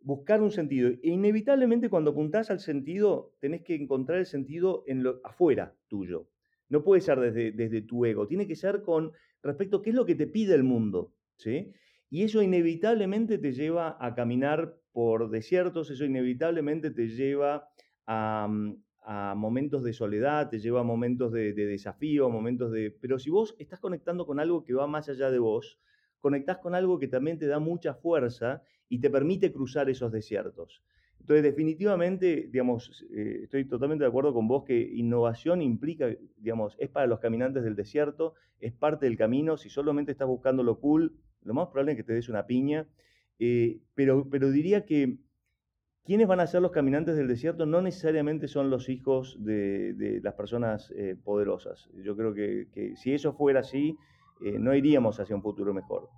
Buscar 0.00 0.42
un 0.42 0.50
sentido. 0.50 0.88
E 0.88 0.98
inevitablemente 1.02 1.88
cuando 1.88 2.10
apuntás 2.10 2.50
al 2.50 2.58
sentido, 2.58 3.36
tenés 3.38 3.62
que 3.62 3.76
encontrar 3.76 4.18
el 4.18 4.26
sentido 4.26 4.82
en 4.88 5.04
lo, 5.04 5.20
afuera 5.22 5.76
tuyo. 5.86 6.28
No 6.68 6.82
puede 6.82 7.00
ser 7.00 7.20
desde, 7.20 7.52
desde 7.52 7.82
tu 7.82 8.04
ego, 8.04 8.26
tiene 8.26 8.48
que 8.48 8.56
ser 8.56 8.82
con 8.82 9.12
respecto 9.42 9.76
a 9.76 9.82
qué 9.82 9.90
es 9.90 9.96
lo 9.96 10.04
que 10.04 10.16
te 10.16 10.26
pide 10.26 10.54
el 10.54 10.64
mundo. 10.64 11.14
¿sí? 11.36 11.72
Y 12.10 12.24
eso 12.24 12.42
inevitablemente 12.42 13.38
te 13.38 13.52
lleva 13.52 13.96
a 14.00 14.14
caminar 14.14 14.76
por 14.90 15.30
desiertos, 15.30 15.90
eso 15.90 16.04
inevitablemente 16.04 16.90
te 16.90 17.08
lleva 17.08 17.68
a, 18.06 18.48
mm, 19.06 19.36
momentos 19.36 19.82
de 19.84 19.92
soledad, 19.92 20.48
te 20.48 20.58
lleva 20.58 20.80
a 20.80 20.84
momentos 20.84 21.32
de, 21.32 21.52
desafío, 21.52 22.26
a 22.26 22.28
momentos 22.28 22.72
de... 22.72 22.90
Pero 22.90 23.18
si 23.18 23.30
vos 23.30 23.54
estás 23.58 23.80
conectando 23.80 24.26
con 24.26 24.40
algo 24.40 24.64
que 24.64 24.74
va 24.74 24.86
más 24.86 25.08
allá 25.08 25.30
de 25.30 25.38
vos, 25.38 25.78
conectás 26.20 26.58
con 26.58 26.74
algo 26.74 26.98
que 26.98 27.08
también 27.08 27.38
te 27.38 27.46
da 27.46 27.58
mucha 27.58 27.94
fuerza 27.94 28.62
y 28.88 29.00
te 29.00 29.10
permite 29.10 29.52
cruzar 29.52 29.90
esos 29.90 30.12
desiertos. 30.12 30.82
Entonces, 31.20 31.44
definitivamente, 31.44 32.48
digamos, 32.50 33.04
eh, 33.14 33.42
estoy 33.44 33.64
totalmente 33.64 34.02
de 34.02 34.08
acuerdo 34.08 34.34
con 34.34 34.48
vos 34.48 34.64
que 34.64 34.80
innovación 34.80 35.62
implica, 35.62 36.08
digamos, 36.36 36.74
es 36.78 36.88
para 36.88 37.06
los 37.06 37.20
caminantes 37.20 37.62
del 37.62 37.76
desierto, 37.76 38.34
es 38.58 38.72
parte 38.72 39.06
del 39.06 39.16
camino. 39.16 39.56
Si 39.56 39.68
solamente 39.68 40.10
estás 40.10 40.26
buscando 40.26 40.64
lo 40.64 40.80
cool, 40.80 41.14
lo 41.42 41.54
más 41.54 41.68
probable 41.68 41.92
es 41.92 41.98
que 41.98 42.04
te 42.04 42.12
des 42.12 42.28
una 42.28 42.46
piña. 42.46 42.88
Eh, 43.38 43.80
pero, 43.94 44.28
pero 44.30 44.50
diría 44.50 44.84
que 44.84 45.18
quienes 46.04 46.26
van 46.26 46.40
a 46.40 46.46
ser 46.46 46.62
los 46.62 46.72
caminantes 46.72 47.16
del 47.16 47.28
desierto 47.28 47.66
no 47.66 47.80
necesariamente 47.82 48.48
son 48.48 48.70
los 48.70 48.88
hijos 48.88 49.36
de, 49.38 50.20
las 50.22 50.34
personas 50.34 50.92
eh, 50.96 51.16
poderosas. 51.22 51.88
Yo 51.94 52.16
creo 52.16 52.34
que, 52.34 52.94
si 52.96 53.14
eso 53.14 53.32
fuera 53.32 53.60
así, 53.60 53.96
no 54.40 54.74
iríamos 54.74 55.20
hacia 55.20 55.36
un 55.36 55.42
futuro 55.42 55.72
mejor. 55.72 56.08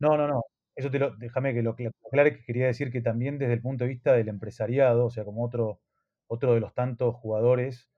no, 0.00 0.16
no, 0.16 0.26
no. 0.28 0.42
Eso 0.74 0.90
te 0.90 0.98
lo, 0.98 1.14
déjame 1.16 1.52
que 1.54 1.62
lo 1.62 1.76
aclare, 2.06 2.36
que 2.38 2.44
quería 2.44 2.66
decir 2.66 2.90
que 2.90 3.02
también 3.02 3.38
desde 3.38 3.54
el 3.54 3.60
punto 3.60 3.84
de 3.84 3.90
vista 3.90 4.14
del 4.14 4.28
empresariado, 4.28 5.06
o 5.06 5.10
sea, 5.10 5.24
como 5.24 5.44
otro, 5.44 5.80
otro 6.28 6.54
de 6.54 6.60
los 6.60 6.74
tantos 6.74 7.14
jugadores, 7.16 7.88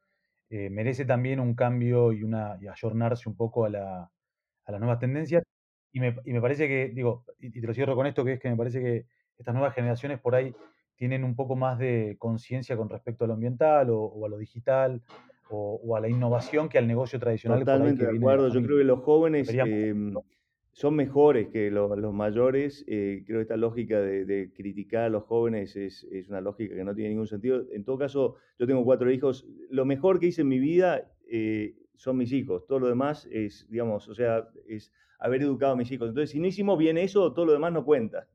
eh, 0.51 0.71
merece 0.71 1.05
también 1.05 1.41
un 1.41 1.55
cambio 1.55 2.13
y, 2.13 2.25
una, 2.25 2.59
y 2.61 2.69
ayornarse 2.69 3.29
un 3.29 3.37
poco 3.37 3.65
a, 3.65 3.71
la, 3.71 4.11
a 4.65 4.73
las 4.73 4.81
nuevas 4.81 4.99
tendencias. 5.01 5.45
Y 5.93 6.01
me, 6.01 6.17
y 6.25 6.33
me 6.33 6.41
parece 6.41 6.69
que, 6.69 6.89
digo, 6.89 7.25
y, 7.39 7.51
te 7.61 7.67
lo 7.67 7.75
cierro 7.75 7.97
con 7.97 8.07
esto, 8.07 8.25
que 8.25 8.35
es 8.35 8.41
que 8.41 8.51
me 8.51 8.57
parece 8.57 8.81
que 8.83 9.07
estas 9.39 9.55
nuevas 9.55 9.75
generaciones 9.75 10.21
por 10.21 10.35
ahí 10.35 10.55
tienen 10.97 11.25
un 11.25 11.35
poco 11.35 11.57
más 11.57 11.79
de 11.79 12.17
conciencia 12.19 12.77
con 12.77 12.89
respecto 12.89 13.25
a 13.25 13.29
lo 13.29 13.35
ambiental 13.35 13.89
o, 13.91 14.25
a 14.25 14.29
lo 14.29 14.39
digital 14.39 15.03
o, 15.51 15.97
a 15.97 16.01
la 16.01 16.09
innovación 16.09 16.69
que 16.69 16.79
al 16.79 16.87
negocio 16.87 17.19
tradicional. 17.19 17.61
Totalmente 17.61 18.07
de 18.07 18.17
acuerdo. 18.17 18.49
Yo 18.49 18.63
creo 18.63 18.79
que 18.79 18.85
los 18.85 19.01
jóvenes 19.01 19.49
son 20.73 20.97
mejores 20.97 21.49
que 21.49 21.71
los, 21.71 22.13
mayores. 22.13 22.85
Eh, 22.89 23.23
creo 23.27 23.39
que 23.39 23.43
esta 23.43 23.57
lógica 23.57 24.01
de, 24.01 24.51
criticar 24.55 25.05
a 25.05 25.09
los 25.09 25.25
jóvenes 25.25 25.77
es, 25.77 26.07
una 26.29 26.41
lógica 26.41 26.75
que 26.75 26.85
no 26.85 26.95
tiene 26.95 27.11
ningún 27.11 27.29
sentido. 27.29 27.65
En 27.73 27.85
todo 27.85 27.99
caso, 27.99 28.37
yo 28.59 28.67
tengo 28.67 28.85
cuatro 28.85 29.11
hijos. 29.11 29.47
Lo 29.71 29.85
mejor 29.85 30.19
que 30.19 30.27
hice 30.27 30.43
en 30.43 30.49
mi 30.49 30.59
vida 30.59 31.09
eh, 31.31 31.77
son 31.97 32.17
mis 32.17 32.33
hijos. 32.33 32.67
Todo 32.67 32.81
lo 32.81 32.89
demás 32.89 33.29
es, 33.31 33.67
digamos, 33.71 34.09
o 34.09 34.15
sea, 34.15 34.49
es 34.67 34.93
haber 35.19 35.43
educado 35.43 35.73
a 35.73 35.77
mis 35.77 35.91
hijos. 35.93 36.09
Entonces, 36.09 36.31
si 36.31 36.41
no 36.41 36.47
hicimos 36.47 36.77
bien 36.79 36.99
eso, 36.99 37.33
todo 37.33 37.47
lo 37.47 37.53
demás 37.53 37.73
no 37.73 37.85
cuenta. 37.85 38.29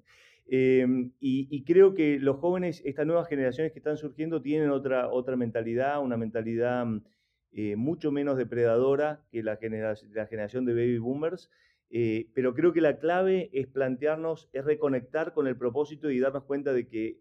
Em, 0.52 1.12
y, 1.20 1.64
creo 1.64 1.94
que 1.94 2.18
los 2.20 2.38
jóvenes, 2.38 2.82
estas 2.84 3.06
nuevas 3.06 3.28
generaciones 3.28 3.72
que 3.72 3.80
están 3.80 3.98
surgiendo, 3.98 4.42
tienen 4.42 4.72
otra, 4.72 5.10
otra 5.10 5.36
mentalidad, 5.36 6.02
una 6.02 6.18
mentalidad 6.18 6.88
eh, 7.52 7.76
mucho 7.76 8.12
menos 8.12 8.36
depredadora 8.38 9.22
que 9.32 9.44
la, 9.44 9.60
la 9.62 10.26
generación 10.28 10.66
de 10.66 10.74
baby 10.74 10.98
boomers. 10.98 11.52
Eh, 11.92 12.30
pero 12.34 12.54
creo 12.56 12.74
que 12.74 12.82
la 12.82 12.98
clave 12.98 13.50
es 13.54 13.68
plantearnos, 13.68 14.50
es 14.54 14.66
reconectar 14.66 15.34
con 15.34 15.48
el 15.48 15.56
propósito 15.56 16.10
y 16.10 16.20
darnos 16.20 16.44
cuenta 16.44 16.74
de 16.74 16.88
que 16.88 17.20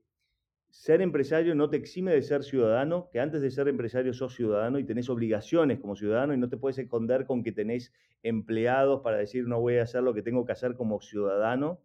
ser 0.71 1.01
empresario 1.01 1.55
no 1.55 1.71
te 1.71 1.77
exime 1.77 2.13
de 2.13 2.23
ser 2.23 2.45
ciudadano, 2.45 3.09
que 3.11 3.21
antes 3.21 3.41
de 3.41 3.51
ser 3.51 3.69
empresario 3.69 4.13
sos 4.13 4.35
ciudadano 4.35 4.79
y 4.79 4.85
tenés 4.85 5.09
obligaciones 5.09 5.81
como 5.81 5.97
ciudadano 5.97 6.35
y 6.35 6.39
no 6.39 6.49
te 6.49 6.59
puedes 6.59 6.79
esconder 6.79 7.27
con 7.27 7.43
que 7.43 7.53
tenés 7.53 7.93
empleados 8.23 9.01
para 9.03 9.17
decir 9.19 9.47
no 9.47 9.61
voy 9.61 9.77
a 9.79 9.83
hacer 9.83 10.03
lo 10.03 10.15
que 10.15 10.23
tengo 10.23 10.45
que 10.45 10.53
hacer 10.53 10.77
como 10.77 11.01
ciudadano. 11.01 11.81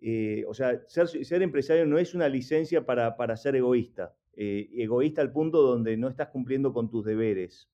Eh, 0.00 0.44
o 0.46 0.54
sea, 0.54 0.82
ser, 0.86 1.42
empresario 1.42 1.86
no 1.86 1.98
es 1.98 2.14
una 2.14 2.28
licencia 2.28 2.84
para, 2.84 3.16
para 3.16 3.36
ser 3.36 3.56
egoísta, 3.56 4.14
eh, 4.34 4.68
egoísta 4.74 5.22
al 5.22 5.32
punto 5.32 5.62
donde 5.62 5.96
no 5.96 6.08
estás 6.08 6.28
cumpliendo 6.28 6.72
con 6.72 6.90
tus 6.90 7.04
deberes. 7.04 7.70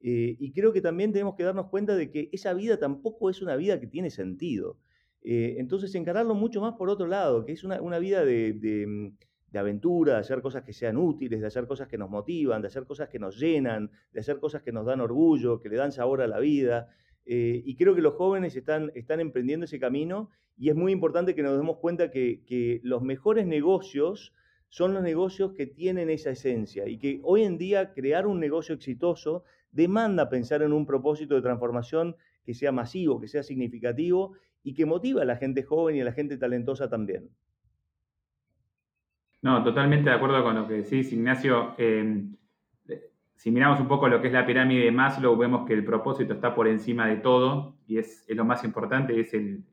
Eh, 0.00 0.36
y 0.38 0.52
creo 0.52 0.72
que 0.72 0.80
también 0.80 1.12
tenemos 1.12 1.34
que 1.36 1.44
darnos 1.44 1.66
cuenta 1.66 1.94
de 1.94 2.10
que 2.10 2.30
esa 2.32 2.54
vida 2.54 2.78
tampoco 2.78 3.28
es 3.28 3.42
una 3.42 3.56
vida 3.56 3.78
que 3.80 3.86
tiene 3.86 4.10
sentido. 4.10 4.78
Eh, 5.22 5.56
entonces, 5.58 5.94
encararlo 5.94 6.34
mucho 6.34 6.62
más 6.62 6.74
por 6.74 6.88
otro 6.88 7.06
lado, 7.06 7.44
que 7.44 7.52
es 7.52 7.64
una, 7.64 7.98
vida 7.98 8.24
de, 8.24 8.86
mm, 8.86 9.18
de, 9.52 9.58
aventura, 9.58 10.14
de 10.14 10.20
hacer 10.20 10.40
cosas 10.40 10.64
que 10.64 10.72
sean 10.72 10.96
útiles, 10.96 11.40
de 11.42 11.46
hacer 11.46 11.66
cosas 11.66 11.86
que 11.86 11.98
nos 11.98 12.08
motivan, 12.08 12.62
de 12.62 12.68
hacer 12.68 12.86
cosas 12.86 13.10
que 13.10 13.18
nos 13.18 13.38
llenan, 13.38 13.90
de 14.12 14.20
hacer 14.20 14.38
cosas 14.40 14.62
que 14.62 14.72
nos 14.72 14.86
dan 14.86 15.02
orgullo, 15.02 15.60
que 15.60 15.68
le 15.68 15.76
dan 15.76 15.92
sabor 15.92 16.22
a 16.22 16.26
la 16.26 16.38
vida. 16.38 16.88
Y 17.32 17.76
creo 17.76 17.94
que 17.94 18.00
los 18.02 18.14
jóvenes 18.14 18.56
están, 18.56 18.90
están 18.96 19.20
emprendiendo 19.20 19.64
ese 19.64 19.78
camino 19.78 20.30
y 20.56 20.68
es 20.68 20.76
muy 20.76 20.92
importante 20.92 21.34
que 21.34 21.42
nos 21.42 21.56
demos 21.56 21.78
cuenta 21.78 22.10
que, 22.10 22.80
los 22.82 23.02
mejores 23.02 23.46
negocios 23.46 24.34
son 24.68 24.94
los 24.94 25.02
negocios 25.02 25.52
que 25.52 25.66
tienen 25.66 26.10
esa 26.10 26.30
esencia 26.30 26.86
y 26.86 26.98
que 26.98 27.20
hoy 27.24 27.42
en 27.42 27.58
día 27.58 27.92
crear 27.92 28.26
un 28.26 28.38
negocio 28.38 28.74
exitoso 28.74 29.44
demanda 29.72 30.28
pensar 30.28 30.62
en 30.62 30.72
un 30.72 30.86
propósito 30.86 31.34
de 31.34 31.42
transformación 31.42 32.16
que 32.44 32.54
sea 32.54 32.70
masivo, 32.70 33.20
que 33.20 33.28
sea 33.28 33.42
significativo 33.42 34.34
y 34.62 34.74
que 34.74 34.86
motiva 34.86 35.22
a 35.22 35.24
la 35.24 35.36
gente 35.36 35.62
joven 35.62 35.96
y 35.96 36.00
a 36.02 36.04
la 36.04 36.12
gente 36.12 36.36
talentosa 36.36 36.88
también. 36.88 37.30
No, 39.42 39.64
totalmente 39.64 40.10
de 40.10 40.16
acuerdo 40.16 40.42
con 40.44 40.54
lo 40.54 40.68
que 40.68 40.74
decís, 40.74 41.12
Ignacio. 41.12 41.74
Eh, 41.78 42.26
si 43.40 43.50
miramos 43.50 43.80
un 43.80 43.88
poco 43.88 44.06
lo 44.06 44.20
que 44.20 44.26
es 44.26 44.34
la 44.34 44.44
pirámide 44.44 44.84
de 44.84 44.92
Maslow, 44.92 45.34
vemos 45.34 45.66
que 45.66 45.72
el 45.72 45.82
propósito 45.82 46.34
está 46.34 46.54
por 46.54 46.68
encima 46.68 47.06
de 47.06 47.16
todo 47.16 47.74
y 47.86 47.96
es, 47.96 48.26
lo 48.28 48.44
más 48.44 48.64
importante, 48.64 49.18
es 49.18 49.32
el, 49.32 49.64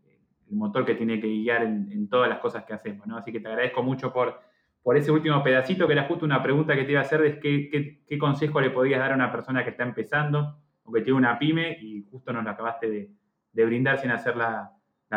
motor 0.49 0.85
que 0.85 0.95
tiene 0.95 1.19
que 1.19 1.27
guiar 1.27 1.63
en, 1.63 2.07
todas 2.09 2.29
las 2.29 2.39
cosas 2.39 2.63
que 2.63 2.73
hacemos. 2.73 3.05
¿no? 3.07 3.17
Así 3.17 3.31
que 3.31 3.39
te 3.39 3.47
agradezco 3.47 3.83
mucho 3.83 4.13
por, 4.13 4.39
por 4.81 4.95
ese 4.95 5.11
último 5.11 5.43
pedacito, 5.43 5.87
que 5.87 5.93
era 5.93 6.05
justo 6.05 6.25
una 6.25 6.41
pregunta 6.41 6.75
que 6.75 6.83
te 6.83 6.91
iba 6.91 7.01
a 7.01 7.03
hacer, 7.03 7.39
qué, 7.39 8.17
consejo 8.19 8.61
le 8.61 8.69
podías 8.69 8.99
dar 8.99 9.11
a 9.11 9.15
una 9.15 9.31
persona 9.31 9.63
que 9.63 9.71
está 9.71 9.83
empezando 9.83 10.57
o 10.83 10.91
que 10.91 11.01
tiene 11.01 11.17
una 11.17 11.37
pyme 11.37 11.77
y 11.81 12.05
justo 12.09 12.31
nos 12.31 12.43
lo 12.43 12.51
acabaste 12.51 12.89
de, 12.89 13.65
brindar 13.65 13.97
sin 13.97 14.11
hacer 14.11 14.37
la, 14.37 14.71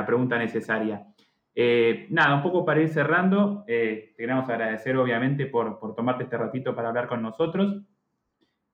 pregunta 0.06 0.38
necesaria. 0.38 1.06
Eh, 1.54 2.06
nada, 2.10 2.36
un 2.36 2.42
poco 2.42 2.64
para 2.64 2.80
ir 2.80 2.88
cerrando, 2.88 3.64
eh, 3.66 4.12
te 4.16 4.22
queremos 4.22 4.48
agradecer 4.48 4.96
obviamente 4.96 5.46
por, 5.46 5.78
por 5.78 5.94
tomarte 5.94 6.24
este 6.24 6.38
ratito 6.38 6.74
para 6.74 6.88
hablar 6.88 7.06
con 7.06 7.22
nosotros. 7.22 7.82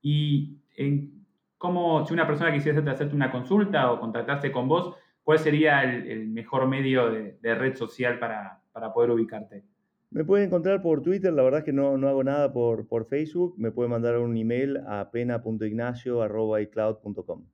Y 0.01 0.61
en 0.77 1.27
cómo, 1.59 2.07
si 2.07 2.15
una 2.15 2.27
persona 2.27 2.53
quisiera 2.53 2.79
hacerte 2.91 3.15
una 3.15 3.31
consulta 3.31 3.91
o 3.91 4.01
contactarse 4.01 4.53
con 4.53 4.69
vos, 4.69 4.95
¿cuál 5.27 5.39
sería 5.41 5.83
el, 5.83 6.29
mejor 6.29 6.69
medio 6.69 7.11
de, 7.11 7.55
red 7.57 7.75
social 7.75 8.21
para, 8.21 8.63
poder 8.95 9.11
ubicarte? 9.11 9.65
Me 10.11 10.25
pueden 10.25 10.47
encontrar 10.47 10.81
por 10.81 11.03
Twitter, 11.03 11.33
la 11.33 11.43
verdad 11.43 11.59
es 11.59 11.65
que 11.65 11.73
no, 11.73 11.99
no 11.99 12.09
hago 12.09 12.23
nada 12.23 12.53
por, 12.53 12.87
por, 12.87 13.07
Facebook. 13.07 13.57
Me 13.59 13.73
pueden 13.73 13.91
mandar 13.91 14.17
un 14.19 14.37
email 14.37 14.77
a 14.87 15.11
pena.ignacio.icloud.com. 15.11 17.45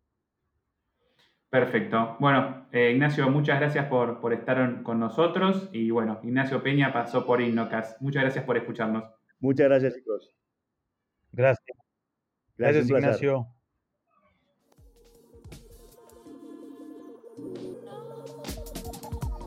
Perfecto. 1.49 2.19
Bueno, 2.21 2.67
eh, 2.73 2.91
Ignacio, 2.91 3.31
muchas 3.31 3.59
gracias 3.59 3.87
por, 3.87 4.21
por, 4.21 4.35
estar 4.35 4.83
con 4.83 5.01
nosotros. 5.01 5.71
Y 5.73 5.91
bueno, 5.91 6.21
Ignacio 6.23 6.63
Peña 6.63 6.93
pasó 6.93 7.25
por 7.25 7.41
Innocas. 7.41 7.97
Muchas 8.01 8.23
gracias 8.23 8.45
por 8.45 8.59
escucharnos. 8.59 9.05
Muchas 9.41 9.69
gracias, 9.69 9.95
chicos. 9.95 10.31
Gracias. 11.33 11.79
Gracias, 12.59 12.91
Ignacio. 12.91 13.49